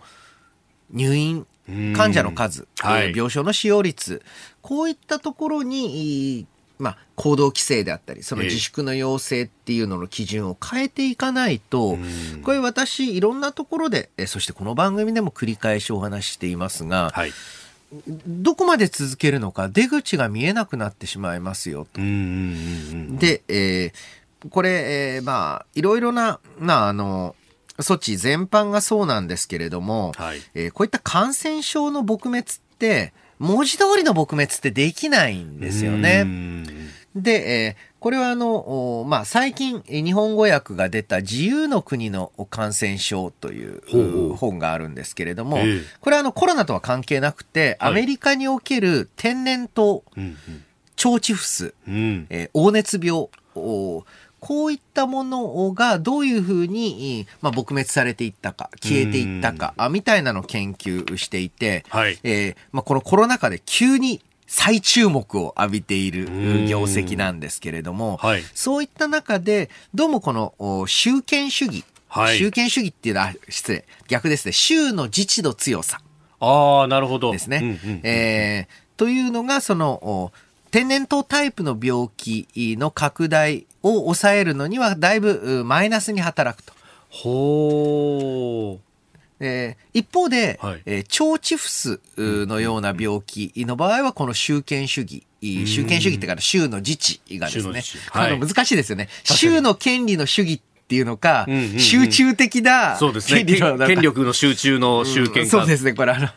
[0.92, 1.46] 入院
[1.96, 4.22] 患者の数、はい、病床の使用率、
[4.62, 6.46] こういったところに
[6.84, 11.98] まあ、行動規制であったり、その自粛の要請っていうのの基準を変えていかないと、
[12.44, 17.32] これ私、いろんなところで、そしてこの番組でも繰り返しお話ししていますが、はい、
[18.28, 22.02] どこまで続けるのか、出口が見えなくなってしまいますよと。
[22.02, 27.36] で、えー、これ、えー、まあ、いろいろな、まあ、あの、
[27.80, 32.44] 措置全般がそうなんですけれども、はい、えー、こういった感染症の撲滅っ
[32.78, 36.26] て、文字通りの撲滅ってできないんですよね。
[37.16, 45.60] で、えー、これはあの、まあ、最近日本語訳が出た自由の国の感染症という本があるんですけれども、
[46.02, 50.02] これはあのコロナとは関係なくて、アメリカにおける天然痘、
[51.06, 53.28] 腸チフス、えー、黄熱病、
[54.44, 66.26] こういったものがどういうふうに、まあ、撲滅されていったか、消えていったか、みたいなのを研究していて、はい、えー、まあ、このコロナ禍で急に再注目を浴びている
[66.68, 76.02] 業績なんですけれども、はい、そういった中で、どうもこの集権主義、はい、集権主義っていうのは、失礼、逆ですね、州の自治度強さ。
[76.42, 77.32] ああ、なるほど。
[77.32, 77.80] ですね。
[78.04, 80.34] えー、というのが、その、
[80.74, 82.48] 天然痘タイプの病気
[82.80, 86.74] の拡大を抑えるのにはだいぶマイナスに働くと。
[87.10, 88.80] ほー。
[89.40, 99.10] えー、一方で、はい、えー、腸チフスのような病気の場合はこの集権主義、集権主義ってから州の自治がですね、はい、難しいですよね。
[99.26, 100.62] 州の権利の主義っ
[100.94, 105.94] っていうのか、うんうんうん、集中的な権力の、権力の集中の集権、うん、そうですね。
[105.94, 106.28] これあの、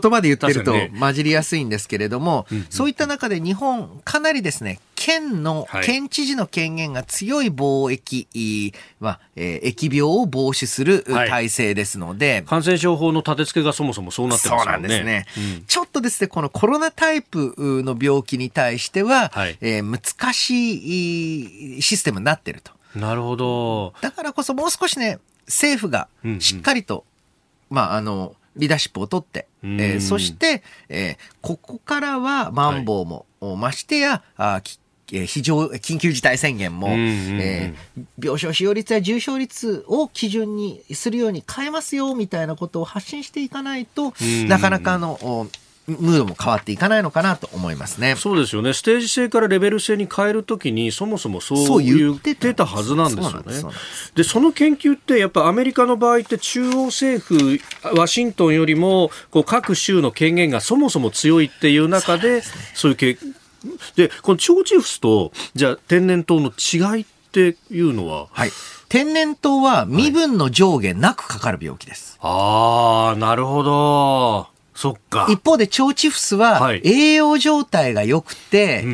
[0.00, 14.64] 言葉で言ってると混じりやすいんですけれども、ね、そういった中で日本、かなりですね、県の、県知事の権限が強い貿易、まあ、えー、疫病を防止する体制ですので、はい、感染症法の立て付けがそもそもそうなってますよね。
[14.64, 22.72] そうなんですね、うん、ちょっとですね、このコロナタイプの病気に対しては、はい、えー、難しいシステムになってると。
[22.96, 23.92] なるほど。
[24.00, 26.08] だからこそもう少しね、政府が
[26.40, 27.04] しっかりと、うんうん、
[27.76, 34.62] まあ、あの、リーダーシップを取って、えー、そして、えー、ここからはマンボウも、はい、ましてや、あ
[35.08, 44.14] 非常、緊急事態宣言も、えー、病床使用率や重症率を基準にするように変えますよ、みたいなことを発信していかないと、
[44.48, 45.48] なかなかあの、
[45.86, 48.16] ムードも変わっていかないのかなと思いますね。
[48.16, 48.72] そうですよね。
[48.72, 53.74] ステージ制からレベル制に変えるときに、そもそもそう言ってたはずなんですよね。
[54.14, 57.60] でその研究って、やっぱアメリカの場合って中央政府、
[57.96, 62.42] ワシントンよりも、こう各州の権限がそもそも強いっていう中で、
[62.74, 63.18] そういうけ
[63.94, 68.50] で、この腸チフスと、じゃあ天然痘の違いっていうのは、はい。
[68.88, 72.18] 天然痘は身分の上下なくかかる病気です。
[72.20, 74.55] はい、ああ、なるほど。
[74.76, 75.26] そっか。
[75.30, 78.86] 一方で腸チフスは栄養状態が良くて、はい、え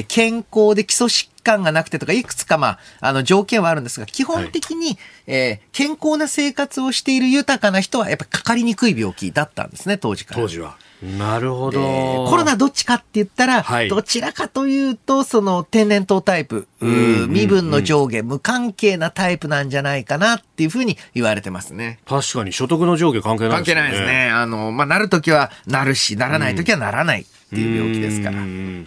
[0.00, 4.98] ー、健康で基礎疾患がなくてとか、いくつかまあ、あの条件はあるんですが、基本的に、はい、
[5.28, 10.40] えー、健康な生活をしている豊かな人はやっぱりかかりにくい病気だったんですね、当時から。
[10.40, 10.76] 当時は。
[11.02, 12.26] なるほど。
[12.28, 22.00] コロナどっちかって言ったら、はい、どちらかというと、その天然痘タイプ、身分の上下、無関係なタイプなんじゃないかなっていうふうに言われてますね。
[22.06, 23.74] 確かに所得の上下関係ないですね。
[23.74, 24.30] 関係ないですね。
[24.30, 27.26] あの、まあ、なるときはなるし、ならないときはならない。
[27.48, 28.36] っていう病気ですから。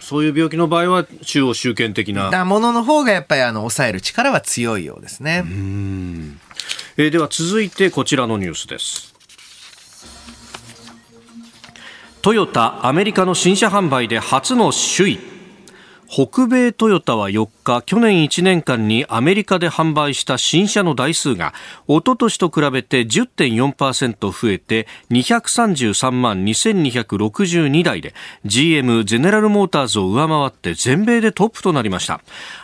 [0.00, 2.30] そういう病気の場合は中央集権的な。
[2.30, 5.44] なものの方がやっぱりあの抑える力は強いようですね。
[6.96, 9.11] えー、では続いてこちらのニュースです。
[12.22, 15.41] トヨタアメリカの新車販売で初の首位。
[16.14, 21.54] 北米トヨタは4日、去年1年間にアメリカで販売した新車の台数が、
[21.88, 28.12] おととしと比べて10.4%増えて、233万2262台で、
[28.44, 32.20] GM ゼネラルモーターズを上回って全米でトップとなりました。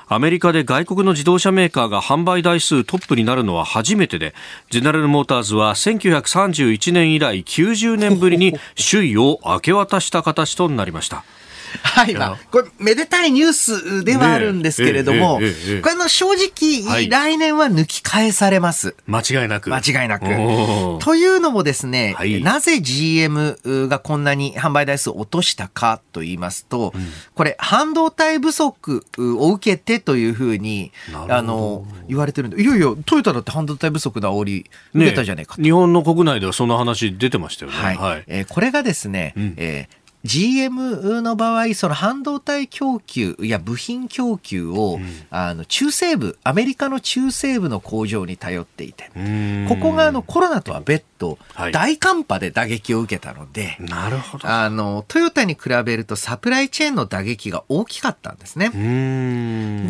[0.09, 4.35] アメリカで外国の自動車メーカーが販売台数トップになるのは初めてで、
[4.71, 11.25] ゼネラルモーターズは1931年以来90年ぶりに首位を明け渡した形となりました。
[11.83, 18.95] はい、まあ、これ、めでたいニュースではあるんですけれども、ねえええ、これの正直、はい、来年は抜き返されます。
[19.07, 19.75] 間違いなく。
[19.75, 20.27] 間違いなく。
[21.05, 30.93] というのもですね、はい、なぜ GM がこんなに販売台数を落としたかと言いますと、うん、これ、半導体不足を受けてというふうに、
[31.29, 37.77] あの、言われてるんで、いやいや、トヨタだって半導体不足の煽り受けたじゃないか、ね、日本の国内ではそんな話出てましたよね。
[37.77, 37.97] はい。
[37.97, 49.11] はい、えー、これがですね、うん、えー GM の場合、その半導体供給や部品供給を、うん、あの中西部、アメリカの中西部の工場に頼っていて、
[49.69, 54.49] ここがあのコロナとは別途、はい、大寒波で打撃を受けたので、なるほど。
[54.49, 58.71] あの、トヨタに比べるとサプライチェーンの打撃が大きかったんですね。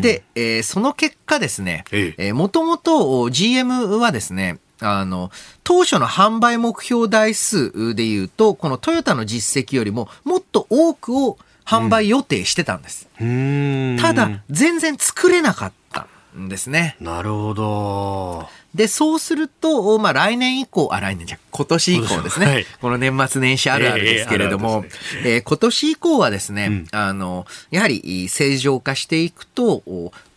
[0.01, 1.85] で、えー、その結果ですね、
[2.33, 5.31] もともと GM はですね、あの、
[5.63, 13.07] 当初の販売目標台数でいうと、このトヨタの実績よりももっと多くを販売予定してたんです。
[13.21, 16.95] うん、ただ、全然作れなかったんですね。
[16.99, 18.49] なるほど。
[18.73, 22.45] で、そうすると、まあ来年以降、あ、来年じゃ、今年以降ですね。
[22.45, 24.85] はい、この年末年始あるあるですけれども、
[25.23, 29.83] えー、えー、今年以降はですね、うん、あの、やはり正常化していくと、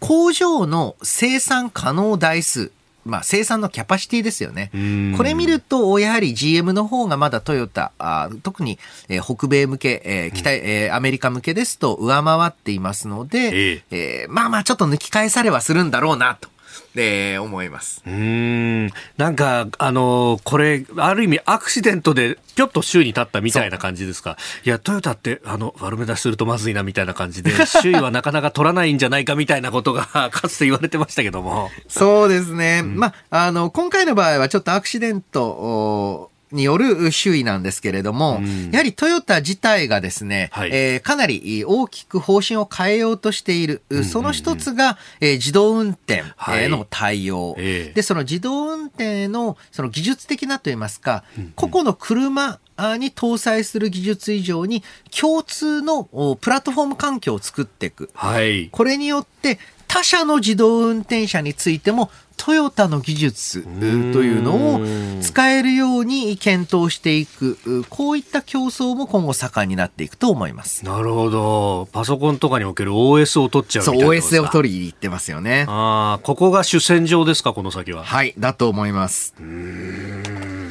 [0.00, 2.72] 工場の生産可能台数、
[3.04, 4.70] まあ、生産のキャパシティですよね。
[5.16, 16.48] これ見ると、やはり GM の方がまだトヨタ、あ特に、えー、北米向け、えー、北、えー、アメリカ向けですと上回っていますので、ええー、まあまあちょっと抜き返されはするんだろうなと。
[16.94, 18.02] で、思います。
[18.06, 18.90] うん。
[19.16, 24.36] なんか、あのこれ、ある意味アクシデントで、ぴょっと周囲に立ったみたいな感じですか。
[24.64, 31.70] いや、トヨタって、あの、悪目出しするとまずいなみたいな感じで、 周囲はなかなか取らないんじゃないかみたいなことが、 かつて言われてましたけども。
[31.88, 32.80] そうですね。
[32.84, 47.62] うん、まあ、あの、今回の場合はちょっとアクシデント、による周囲なんですけれども、うん、やはりトヨタ自体がですね、はい、えー、かなり大きく方針を変えようとしている、その一つが、えー、自動運転への対応、はい、
[47.92, 51.24] で、その自動運転のその技術的なといいますか、
[51.56, 52.60] 個々の車
[52.98, 54.82] に搭載する技術以上に
[55.16, 56.04] 共通の
[56.40, 58.10] プラットフォーム環境を作っていく。
[58.14, 59.58] はい、これによって
[59.92, 64.80] 他社の自動運転車についてもトヨタの技術というのを
[65.20, 70.82] 使えるように検討していく、こういった競争も今後盛んになっていくと思います。
[70.86, 71.90] なるほど。
[71.92, 75.66] パソコンとかにおける OS を取っちゃうみたいなそう、OS を取りに行ってますよね。
[75.68, 78.02] ああ、ここが主戦場ですか、この先は？
[78.02, 79.34] はい、だと思います。
[79.38, 80.61] うん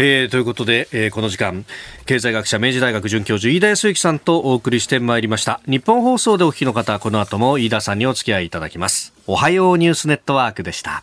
[0.00, 1.64] えー、ということで、えー、この時間
[2.06, 5.60] 経済学者明治大学准教授飯田康之さんとお送りしてまいりました。
[5.66, 9.12] 日本放送でお聞きの方この後も飯田さんにお付き合いいただきます。
[9.26, 11.02] おはようニュースネットワークでした。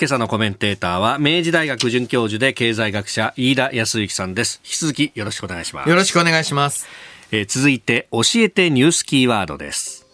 [0.00, 4.60] 今朝のコメンテーターは明治大学准教授で経済学者飯田康之さんです。
[4.64, 5.88] 引き続きよろしくお願いします。
[5.88, 6.86] よろしくお願いします、
[7.30, 10.04] えー、続いて教えてニュースキーワードです。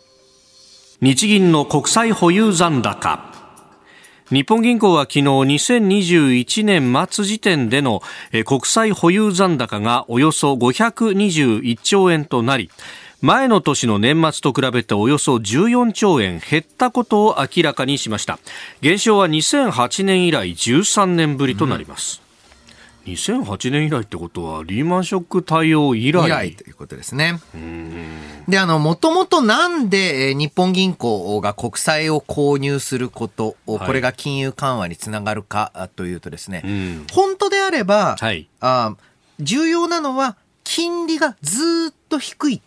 [1.01, 3.34] 日銀の国債保有残高
[4.31, 8.01] 日本銀行は昨日2021年末時点での
[8.47, 12.70] 国債保有残高がおよそ521兆円となり
[13.20, 18.39] 前の年の年末と比べておよそ14兆円減ったことを明らかにしました。
[18.81, 22.20] 減少は2008年以来13年ぶりとなります、
[23.07, 26.27] 2008年以来ってことはリーマンショック対応以来。
[26.27, 27.39] 以来ということですね。
[28.49, 38.97] で、あの、もともとなんで、え日本銀行が国債を購入すること、はい、これが金融緩和につながるかというとですね、うん、本当であれば、はい、あ
[39.39, 42.63] 重要なのは金利がずっと低い。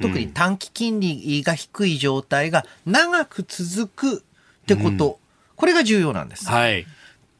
[0.00, 4.24] 特に短期金利が低い状態が長く続く
[4.62, 5.16] ってこと、うん、
[5.54, 6.48] これが重要なんです。
[6.48, 6.86] はい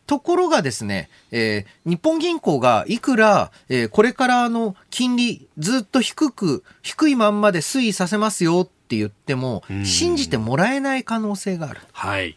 [0.06, 11.80] ところがですね、えー、日本銀行がいくら、えー、これからあの金利ずっと低く、低いまんまで推移させますよって言っても、信じてもらえない可能性がある。
[11.92, 12.36] はい。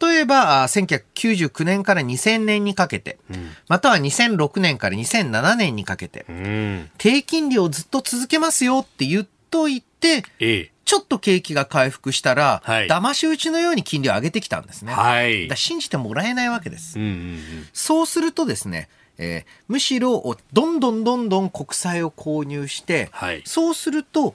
[0.00, 14.92] 例えば、1999年から2000年にかけて、うん、または2006年から2007年にかけて、うん、低金利をずっと続けますよって言っといて、ええ、ちょっと景気が回復したら、はい、騙し討ちのように金利を上げてきたんですね。
[14.92, 16.98] はい、だ信じてもらえないわけです。
[16.98, 17.40] うんうんうん、
[17.72, 24.34] そうするとですね、えー、むしろどんどんどんどん国債を購入して、はい、そうすると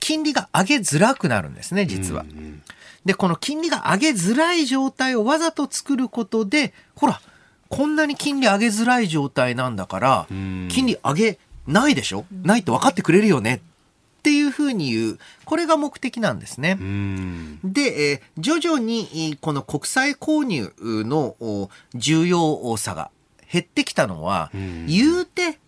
[0.00, 2.22] 金利が上げづらくなるんですね実は。
[2.22, 2.62] うんうん、
[3.04, 7.20] でこの金利が上げづらい状態をわざと作ることでほら
[7.68, 12.24] こんなに金利上げづらい状態なんだから、金利上げないでしょ？
[12.42, 13.62] ないと分かってくれるよね
[14.24, 15.18] っていうふうに言う。
[15.44, 16.78] これが目的なんですね。
[17.62, 23.10] で、えー、徐々にこの国債購入の重要さが
[23.52, 24.50] 減ってきたのは、
[24.86, 25.58] 言うて、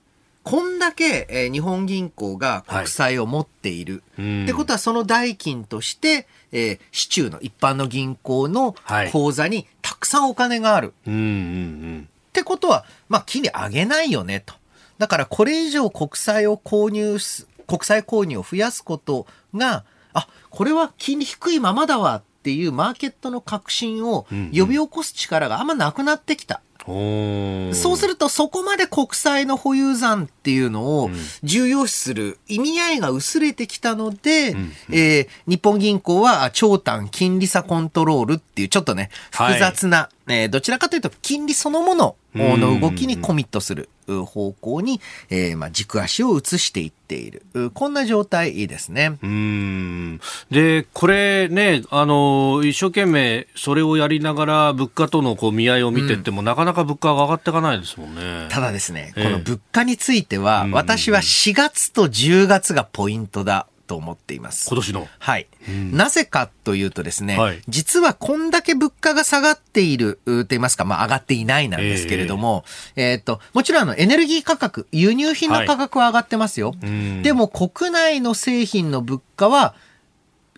[0.43, 4.03] こんだけ、えー、日本銀行が国債を持っている。
[4.17, 8.75] はい、ってことはその代金として、えー、市中の一般の銀行の
[9.13, 10.95] 口座にたくさんお金がある。
[11.05, 14.55] ってことは、まあ、金利上げないよねと。
[14.97, 17.19] だからこれ以上国債を購入
[17.67, 26.63] 国債購入を増やすことが、あ、これは金利低いままだわっていうマーケットの革新を呼び起こす力があんまなくなってきた。
[26.85, 31.11] そうするとそこまで国債の保有残っていうのを
[31.43, 45.01] 重要視する意味合いが薄れてきたので、うんえー、日本銀行は長短金利差コントロールっていうちょっとね、複雑な、はい、えー、どちらかというと金利そのものの動きにコミットする方向に、
[45.31, 47.43] えー、まあ軸足を移していっている。
[47.75, 49.19] こんな状態ですね。
[49.23, 50.21] うん。
[50.51, 58.49] で、これね、あの、一生懸命それをやりながら物価とのこう見合いを見てっても、うん、なかなか物価が上がっていかないですもんね。
[58.51, 64.67] ただですね、この物価については、私は4月と10月がポイントだと思っています。
[64.69, 65.09] 今年の。
[65.19, 72.65] はい、うん、なぜかというとですね、はい、実はこんだけ物価が下がっていると言いますか、まあ上がっていないなんですけれども、
[72.97, 76.75] えー、えー、と、もちろんあのエネルギー価格、輸入品の価格は上がってますよ。
[76.81, 76.89] は
[77.21, 79.75] い、でも国内の製品の物価は、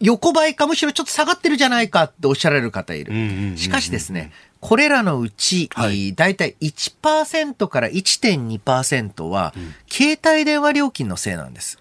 [0.00, 3.56] 横ばいかむしろちょっと下がってるじゃないかっておっしゃられる方いる。
[3.56, 11.78] しかしですね、これらのうち、はい、だいたい1%から1.2%は、うん、携帯電話料金のせいなんです。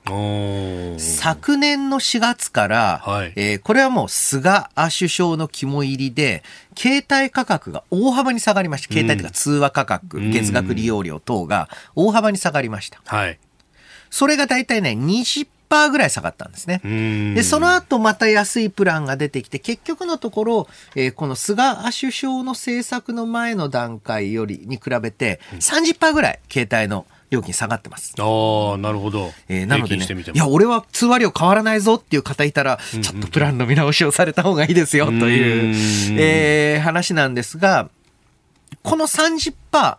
[0.98, 6.44] 昨年の4月から、はい、えー、これはもう菅首相の肝入りで、
[6.78, 8.94] 携帯価格が大幅に下がりました。
[8.94, 13.02] 携帯というか通話価格、うん、月額利用料等が大幅に下がりました。
[13.06, 13.40] はい、
[14.12, 16.82] それがだいたいね、20 10%ぐらい下がったんですね。
[17.36, 28.16] で、その後また安いプランが出てきて、結局のところ、えー、この菅首相の政策の前の段階よりに比べて30%ぐらい携帯の料金下がってます。
[28.18, 29.34] ああ、なるほど。
[29.50, 35.76] えー、なので、ね、いや、俺は通話料変わらないぞっていう方いたら、ちょっとプランの見直しをされた方がいいですよという、
[36.20, 37.90] えー、話なんですが、
[38.84, 39.98] この30%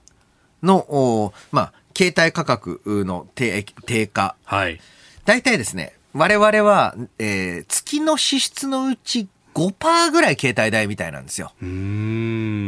[0.62, 3.64] の、まあ、携帯価格の低
[4.06, 4.36] 下。
[4.44, 4.80] はい。
[5.28, 11.52] 大体ですね、我々は、えー、月の支出のうち5%ぐらい携帯代みたいなんですよ。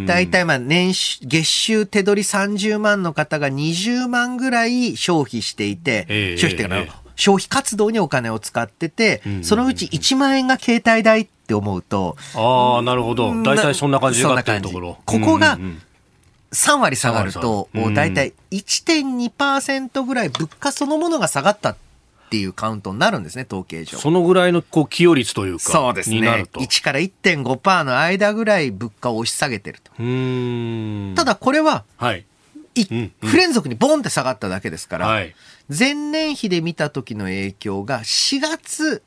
[0.07, 12.19] 大体まあ年収、月収手取り30万の方が20万ぐらい消費していて、えー、消費っていうか、えー、消費活動にお金を使ってて、そのうち1万円が携帯代って思うと。
[12.35, 13.43] ああ、なるほど。
[13.43, 14.99] 大体そんな感じだったところ。
[15.07, 15.59] ここが、
[16.53, 21.90] 3割下がると、大体1.2%ぐらい物価そのものが下がったって
[22.37, 23.99] いうカウントになるんですね、統計上。
[23.99, 26.47] そのぐらいのこう寄与率というか、そうですね。
[26.53, 29.91] 1から1.5%の間ぐらい物価を押し下げてると。
[31.17, 32.25] ただこれは、はい、
[33.23, 35.35] 不連続にボンって下がっただけですから、はい、
[35.69, 39.03] 前年比で見た時の影響が4月、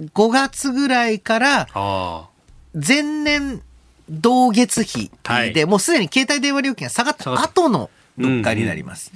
[0.00, 1.68] 5月ぐらいから、
[2.74, 3.62] 前年
[4.08, 7.32] 同月比で、はい、もうすでに携帯電話料金が下がった。
[7.42, 9.12] 後の物価になります。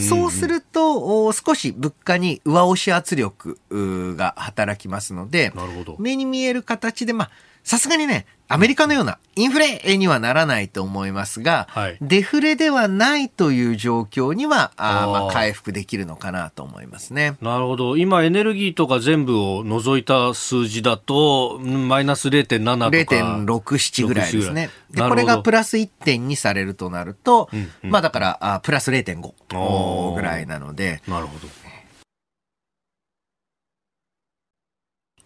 [0.00, 5.52] そうすると、少し物価に上押し圧力が働きますので、
[5.98, 7.30] 目に見える形で、まあ、
[7.64, 17.36] さすがにね、アメリカのようなインフレにはならないと思いますが、はい、デフレではないという状況には、あまあ回復できるのかなと思いますね。
[17.40, 17.96] なるほど。
[17.96, 23.16] 今、エネルギーとか全部を除いた数字だと、マイナス0.7とか。
[23.16, 24.68] 0.67ぐらいですね。
[24.90, 31.02] で、これがプラス1.2されるとなると、うんうん、まあだから、あプラス0.5ぐらいなので。
[31.08, 31.48] なるほど。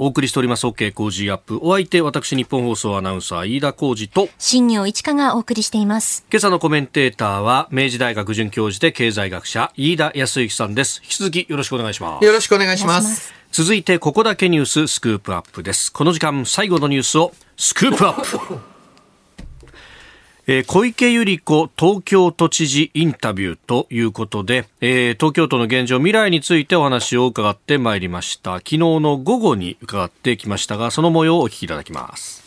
[0.01, 1.59] お送りしております OK 工事アップ。
[1.61, 6.25] お相手、私、日本放送アナウンサー、飯田浩二と、新業一華がお送りしています。
[6.31, 11.01] 今朝のコメンテーターは、明治大学准教授で経済学者、飯田康之さんです。
[11.03, 12.25] 引き続きよろしくお願いします。
[12.25, 13.35] よろしくお願いします。
[13.51, 15.93] 続いて、ここだけニューススクープアップです。
[15.93, 18.78] この時間、最後のニュースを、スクープアップ。
[20.51, 28.55] えー、小池百合子東京都知事インタビューということで、えー、東京都の現状、未来についてお話を伺ってまいりました。
[28.55, 32.43] 昨日の午後に伺ってきましたが、その模様をお聞きいただきます。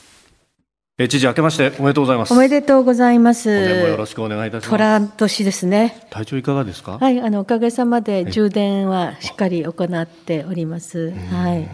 [0.98, 2.34] えー、知事、明けましておめでとうございます。
[2.34, 3.68] おめでとうございます。
[3.68, 4.70] 年もよろしくお願いいたします。
[4.72, 6.08] 虎年ですね。
[6.10, 6.98] 体調いかがですか？
[6.98, 11.12] はい、あのおかげさまで充電はしっかり行っております。
[11.32, 11.70] はい。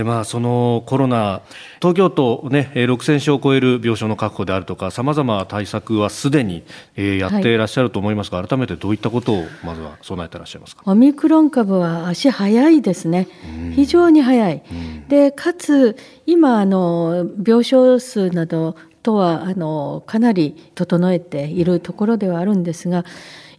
[0.00, 1.42] でまあ、そのコロナ、
[1.78, 6.62] 東京都、ね、6000床を超える病床の確保であるとか、さまざま対策はすでに、
[6.96, 10.84] えー、やっていらっしゃると思いますが、はい、改めてどういったことをまずは備えていらっしゃいますか？
[10.86, 13.28] オミクロン株は足早いですね、
[13.76, 14.62] 非常に早い、
[15.08, 23.04] でかつ、今あの、病床数などとはあのかなり整えているところではあるんですが、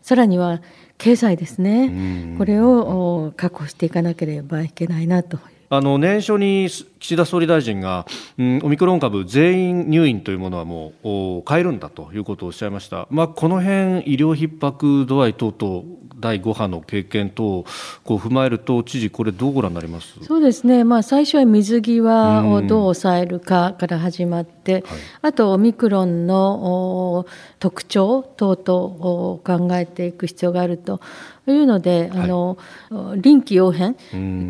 [0.01, 0.59] さらには
[0.97, 5.37] 経済ですね、これを確保していかなければいけないなと
[5.73, 6.67] あの年初に
[6.99, 8.05] 岸田総理大臣が、
[8.37, 15.85] うん、オミクロン株全員入院というものはもう変えるんだということをおっしゃいました、まあ、この辺医療逼迫度合い等々
[16.21, 17.65] 第5波の経験等を
[18.05, 20.23] こう踏まえると知事これどうご覧になります？
[20.23, 24.83] そうですね、まあ、最初は水際をどう抑えるかから始まって、はい、
[25.23, 27.25] あとオミクロンの
[27.59, 31.01] 特徴等々を考えていく必要があると
[31.47, 32.57] いうので、あの、
[32.91, 33.95] はい、臨機応変、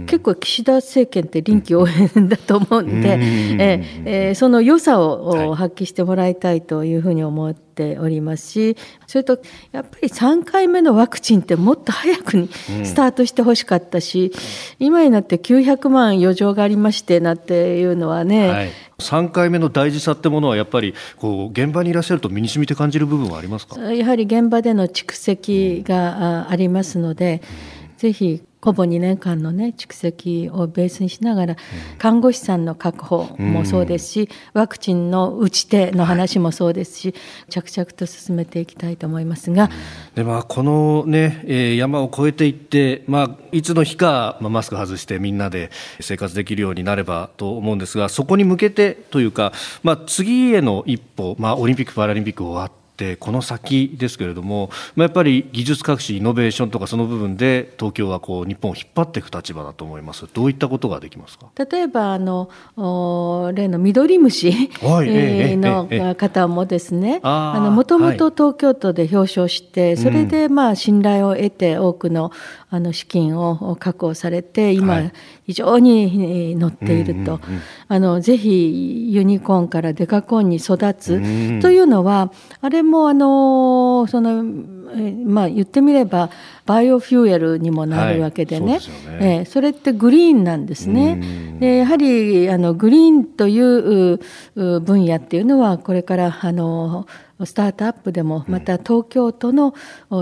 [0.06, 3.22] 結構岸田政権って臨機応変だと思うんで、うん、
[3.62, 9.40] ええー、その良さを発揮してもらいたいというふうに思っておりますし、それと
[9.72, 12.50] やっぱり3回目のワクチンってもっと早くに
[12.84, 14.32] スタートしてほしかったし、
[14.80, 18.70] うん、今になって900万余剰がありましてなっていうのはね、はい。
[19.00, 23.80] 3回目の大事さってものはやっぱりこう現場にいらっしゃると身に染みて感じる部分はありますか？
[23.80, 27.42] やはり現場での蓄積がありますので、
[27.92, 31.56] うん、ぜひほぼ2年間の、ね、蓄積をベースにしながら、
[31.98, 37.16] 看護師さんの確保もそうですし、ワクチンの打ち手の話もそうですし、
[37.50, 39.72] 着々と進めていきたいと思いますが。
[40.14, 60.28] でまあ、この、ね、山を越えていって、まあ、いつの日か、まあ、マスク外してみんなで生活できるようになればと思うんですが、そこに向けてというか、まあ、次への一歩、まあ、オリンピック・パラリンピック終わって、ってこの先ですけれども、まあ、やっぱり技術革新イノベーションとかその部分で東京はこう日本を引っ張っていく立場だと思います。
[60.32, 61.48] どういったことができますか？
[61.58, 62.50] 例えばあの
[63.56, 72.32] 例のミドリムシ、はいえー、の方もですねもともと東京都で表彰して、はい、それでまあ信頼を得て多くの
[72.70, 75.12] あの資金を確保されて今
[75.52, 77.42] 非常に乗っていると、
[77.90, 81.60] あのぜひユニコーンからデカコーンに育つ。
[81.62, 82.32] というのは
[82.62, 84.44] あれもあのその
[85.26, 86.30] まあ言ってみれば
[86.66, 88.74] バイオフューエルにもなるわけでね。
[88.74, 88.82] はい。
[88.82, 89.38] そでね。
[89.40, 91.58] えー、それってグリーンなんですね。
[91.60, 94.20] でやはりあのグリーンという
[94.56, 97.08] 分野っていうのはこれからあの
[97.46, 99.74] スタートアップでも、また東京都の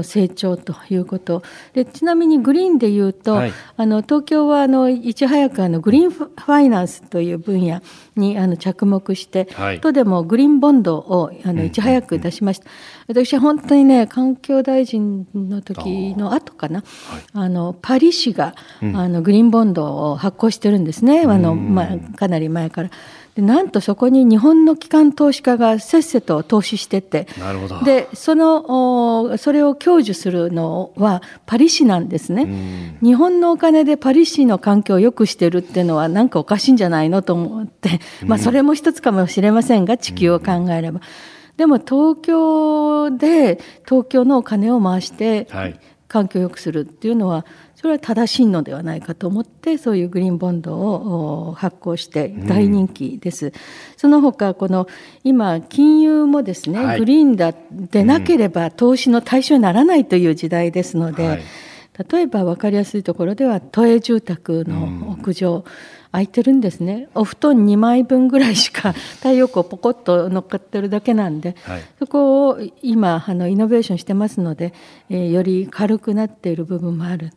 [0.03, 1.43] 成長ということ、
[1.73, 7.81] でちなみにグリーンでいうと、はい、あの東京はあのいち早くあのグリーンファイナンスという分野
[8.15, 12.69] にあの着目して、はい、都でもグリーンボンドをあのいち早く出しました。
[13.07, 16.83] 私は本当にね環境大臣の時の後かな、
[17.33, 21.21] あ、はい、のパリ市が、うん、あのグリーンボンドを発行してるんですね。
[21.21, 22.89] あのまあかなり前から。
[23.39, 27.83] でなんとそこに日本の機関投資家がせっせと投資しててなるほど。
[27.83, 40.99] でそのそれを享受するのはパリ市なんですね、日本のお金でパリ市の環境を良くしてるっていうのはなんかおかしいんじゃないのと思って、まあ、それも一つかもしれませんが地球を考えれば。
[41.55, 45.47] でも東京で東京のお金を回して
[46.07, 47.45] 環境を良くするっていうのは
[47.79, 53.45] それは正しいのではないかと思ってそういうグリーンボンドを発行して大人気です。
[53.45, 53.51] うん、
[53.95, 54.85] その他この
[55.23, 61.41] 今金融もですね、はい、グリーンだでなければ投資の対象にならないという時代ですので、はい、
[62.11, 65.63] 例えば分かりやすいところでは都営住宅の屋上、うん
[66.11, 67.07] 空いてるんですね。
[67.13, 74.73] お布団2枚分ぐらいしか 太陽光ポコッと乗っかってるだけなんで、はい、そこを今あのイノベーションしてますので、
[75.09, 77.31] えー、より軽くなっている部分もある。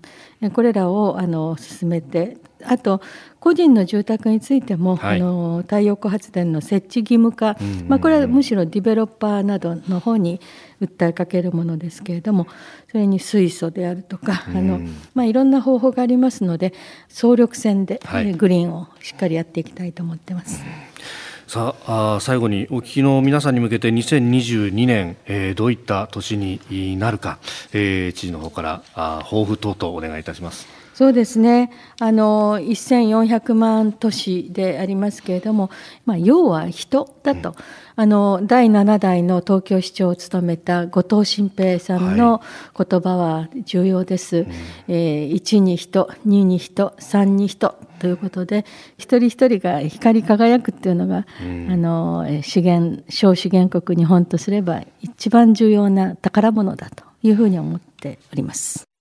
[0.55, 3.01] これらをあの進めてあと
[3.41, 7.57] 個人の住宅についても、はい、あの太陽光発電の設置義務化、
[7.89, 10.41] まあ、これはむしろディベロッパーなどの方に
[10.81, 12.47] 訴えかけるものですけれども
[12.91, 14.81] それに水素であるとか、あの
[15.15, 16.73] まあ、いろんな方法がありますので
[17.09, 20.63] 総力戦で、はい、グリーンをしっかりやっていきたいと思ってます。
[21.53, 27.41] さあ最後にお聞きの皆さんに向けて2022年、えー、どういった年になるか、
[27.75, 30.82] えー、知事の方からあ抱負等々お願いいたします。
[31.03, 31.73] そうですね。
[31.99, 35.69] あの1400万都市でありますけれども、
[36.07, 37.55] まあ、要は人だと、うん、
[37.97, 42.41] あの第7代の東京市長を務めた後藤新平さんの
[42.79, 44.47] 言葉は重要です、はい、
[44.87, 48.65] えー、1に人2に人3に人ということで
[48.97, 58.92] 一人一人が光り輝くっていうのが、うん、あの資源小資源国日本とすれば一番重要な宝物だというふうに思っております。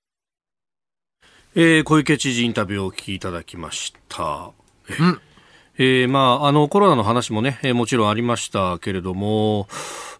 [1.53, 4.51] えー、小池知事インタビューをお聞きいただきました。
[4.99, 5.21] うん
[5.77, 9.67] えー、まあ、あの、コロナの話もね、えー、もちろんありましたけれども、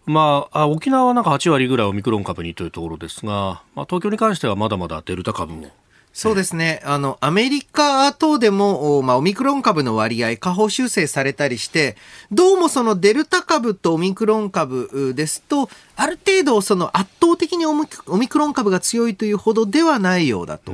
[0.04, 5.68] まあ、沖縄はなんか8割ぐらいオミクロン株にというところですが、まあ、東京に関してはまだまだデルタ株も
[6.12, 6.82] そうですね。
[6.84, 11.96] あの、アメリカ等でも、まあ、オミクロン株の割合、下方修正されたりして、
[12.30, 15.70] どうもそのデルタ株とオミクロン株ですと、
[16.02, 17.86] ある程度その圧倒的にオミ
[18.28, 20.72] クロン株が強いというほどではないようだと。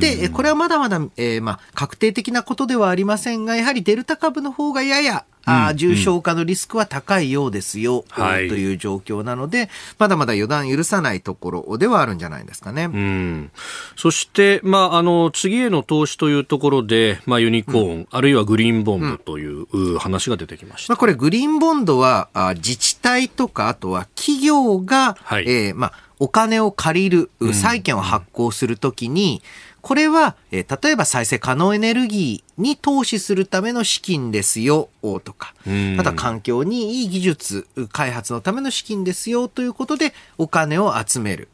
[0.00, 12.86] で、これはまだまだ、えー、まあ、確定的なことではありませんが、やはりデルタ株の方がややあ重症化のリスクは高いようですよ、という状況なので、まだまだ予断許さないところではあるんじゃないですかね。
[12.86, 13.50] うん、
[13.96, 20.92] そして、まあ、あの次への投資というところで、まあ、ユニコーン、うん、あるいはグリーンボンドという話が出てきました。
[20.92, 29.42] まあ、これ、グリーンボンドはあ自治体とか、あとは企業が、はい、えー、まあ、お金を借りる、債券を発行するときに、
[29.86, 34.88] これは、えー、例えば再生可能エネルギーに投資するための資金ですよ
[35.22, 35.54] とか、
[35.96, 41.48] また環境にいい技術開発のための資金ですよということでお金を集める。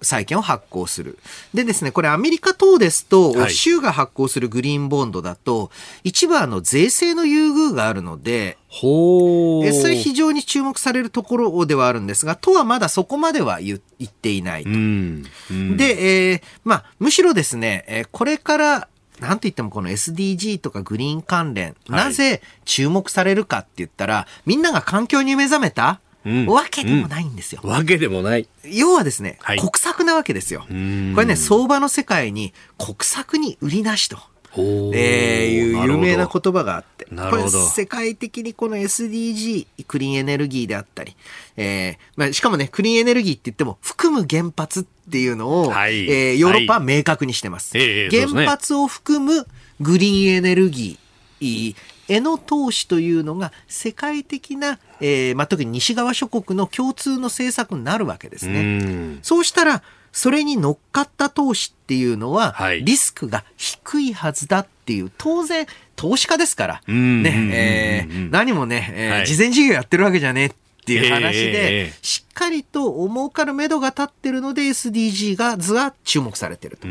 [0.00, 1.18] 債券を発行する。
[1.54, 5.70] でですね、これアメリカ等ですと、はい、州が発行するグリーンボンドだと、
[6.02, 14.70] 一部あの税制の優遇があるので、ほそれ非常に注目されるところではあるんですが、都はまだそこまでは言っていないと。
[14.70, 18.88] うんうん、で、えー、まあ、むしろですね、えこれから
[19.20, 27.60] なんといってもこの SDG とかグリーン関連、なぜ注目されるかって言ったら、みんなが環境に目覚めたうん、わけでもないんですよ。
[27.64, 28.48] わけでもない。
[28.64, 30.60] 要はですね、はい、国策なわけですよ。
[30.60, 34.18] これね、相場の世界に国策に売りなしと。
[34.54, 41.16] えー、いう有名な言葉があって、これ世界的にこの SDG、クリーンエネルギーであったり、
[41.56, 47.76] えーまあ、しかもね、クリーンエネルギーって言っても、含む原発っていうのを、はい、えー、ヨーロッパは明確にしてます。
[47.76, 49.46] はい、原発を含む
[49.80, 51.74] グリーンエネルギー、
[52.08, 59.18] への投資というのが世界的な、えーまあ、特に西側諸国の共通の政策になるわけですね。
[59.22, 59.82] そうしたら、
[60.12, 70.50] それに乗っかった投資っていうのは、リスクが低いはずだっていう、当然、投資家ですから、ね、えー、何もね、えー、事前事業やってるわけじゃねっ
[70.84, 76.86] ていう話で、しっかりと儲かる目処が立ってるので SDG が図は注目されてると。
[76.86, 76.90] あ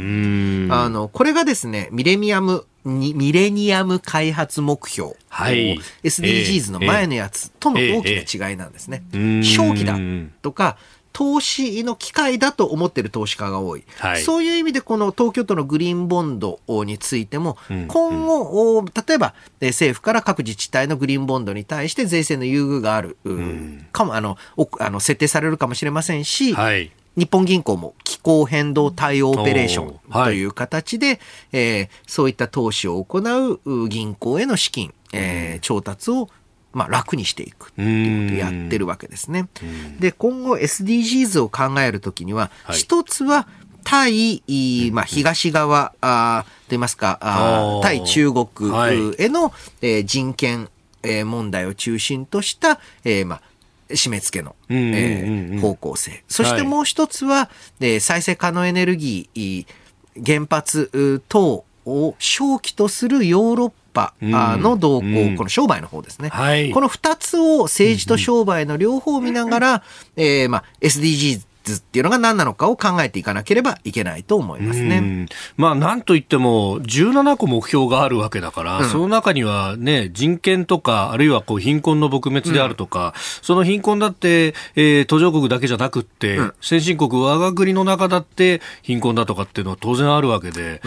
[0.90, 9.04] の、これがですね、ミレニアムミレニアム開発目標、はい、SDGs の前のやつとの大きな違いなんですね。
[9.12, 10.00] 正気だ
[10.42, 10.78] とか、
[11.14, 17.58] 投資の機会だと思ってる投資家が多い、はい、そういう意味でこの東京都のグリーンボンドについても、
[17.88, 23.18] 今後、例えば政府から各自治体のグリーンボンドに対して税制の優遇がある、
[23.92, 24.38] かもあの
[24.80, 31.20] あの設定されるかもしれませんし、はい、日本銀行も気候変動対応オペレーションという形で、はい、
[31.54, 36.30] えー、そういった投資を行う銀行への資金、えー、調達を
[36.74, 39.48] まあ、楽にしていくっていうことをやってるわけですね。
[40.00, 43.48] で、今後 SDGs を考えるときには、一つは
[43.84, 44.44] 対、
[44.92, 48.48] まあ、東側あといいますか、あ対中国
[49.18, 49.52] への、はい、
[49.82, 50.70] えー、人権、
[51.04, 53.42] えー、問題を中心とした、えー、まあ、
[53.90, 56.24] 締め付けの、えー、方向性。
[56.28, 57.50] そしてもう一つは、
[57.80, 59.66] はい、再生可能エネルギー、
[60.26, 66.30] 原発等を正気とするヨーロッパの動向、うん、この商売の方ですね。
[66.30, 69.84] はい、この二つを政治と商売の両方を見ながら、
[70.16, 75.28] えー、まあ、SDGs ズっていうのが何なのかを考えていかなければいけないと思いますね。
[75.58, 90.82] まあ、なんといっても、17個目標があるわけだから、うん、その中にはね、人権とか、あるいはこう貧困の撲滅であるとか、うん、その貧困だって、えー、途上国だけじゃなくって、うん、先進国、我が国の中だって貧困だとかっていうのは当然あるわけで、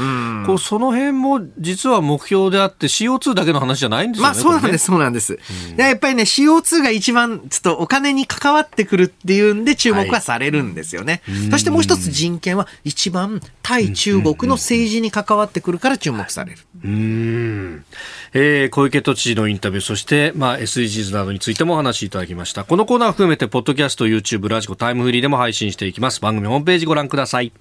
[0.47, 4.35] こうその辺も実は目標であって、CO2 だけの話じゃないんですよね。
[4.35, 5.39] まあ、そうなんです、ね、そうなんです。
[5.77, 11.23] やっぱりね、CO2 が一番、ちょっとお金に関わってくるっていうんで注目はされるんですよね。
[11.27, 16.59] はい、そしてもう一つ人権は一番対中国の政治に関わってくるから注目される。
[16.85, 17.85] うん、
[18.33, 22.65] えー、小池都知事のインタビュー、そして、まあ、SDGs などについてもお話しいただきました。
[22.65, 26.21] このコーナーを含めて、ポッドキャスト、YouTube、ラジコ、タイムフリーでも配信していきます。
[26.21, 27.53] 番組ホームページご覧ください。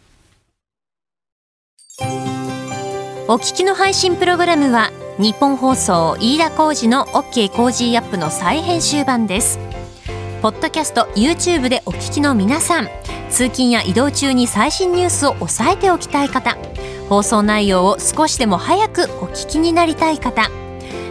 [3.28, 9.59] お聞きの配信プログラムは、日本放送飯田浩司の OK コージーアップの再編集版です。
[10.44, 12.89] ポッドキャスト YouTube でお聞きの皆さん
[13.30, 16.58] 通勤や移動中に最新ニュースを押さえておきたい方
[17.08, 20.52] 放送内容を少しでも早くお聞きになりたい方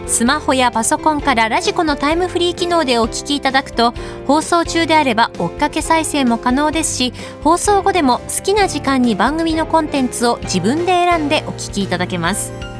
[0.05, 3.95] スマホやパソコンから radiko のタイムフリー機能でお聞きいただくと
[4.27, 7.11] 放送中であれば追っかけ再生も可能ですし
[7.43, 12.72] 放送後でも好きな時間に番組のコンテンツを自分で選んでお聞きいただけます。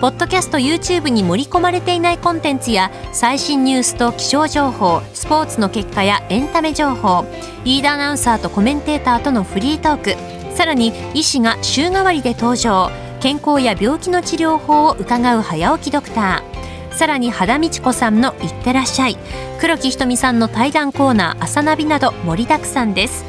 [0.00, 7.24] ポッドキャスト YouTube に盛り込まれていないコンテンツや最新ニュースと気象情報スポーツの結果やエンタメ情報
[7.64, 12.90] リーダーアナウンサーとコメンテーターとのフリートークさらに医師が週替わりで登場
[13.20, 19.16] 健康や病気の治療法を伺う早起きドクターさらに肌道子さんの「いってらっしゃい」
[19.60, 23.24] 黒木ひとみさんの対談コーナー「朝ナビ」など盛りだくさんです。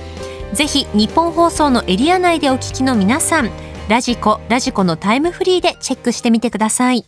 [0.53, 3.51] ぜひ日本放送のエリア内でお聞きの皆さん
[3.89, 7.05] ラジコ、ラジコのタイムフリーでチェックしてみてください。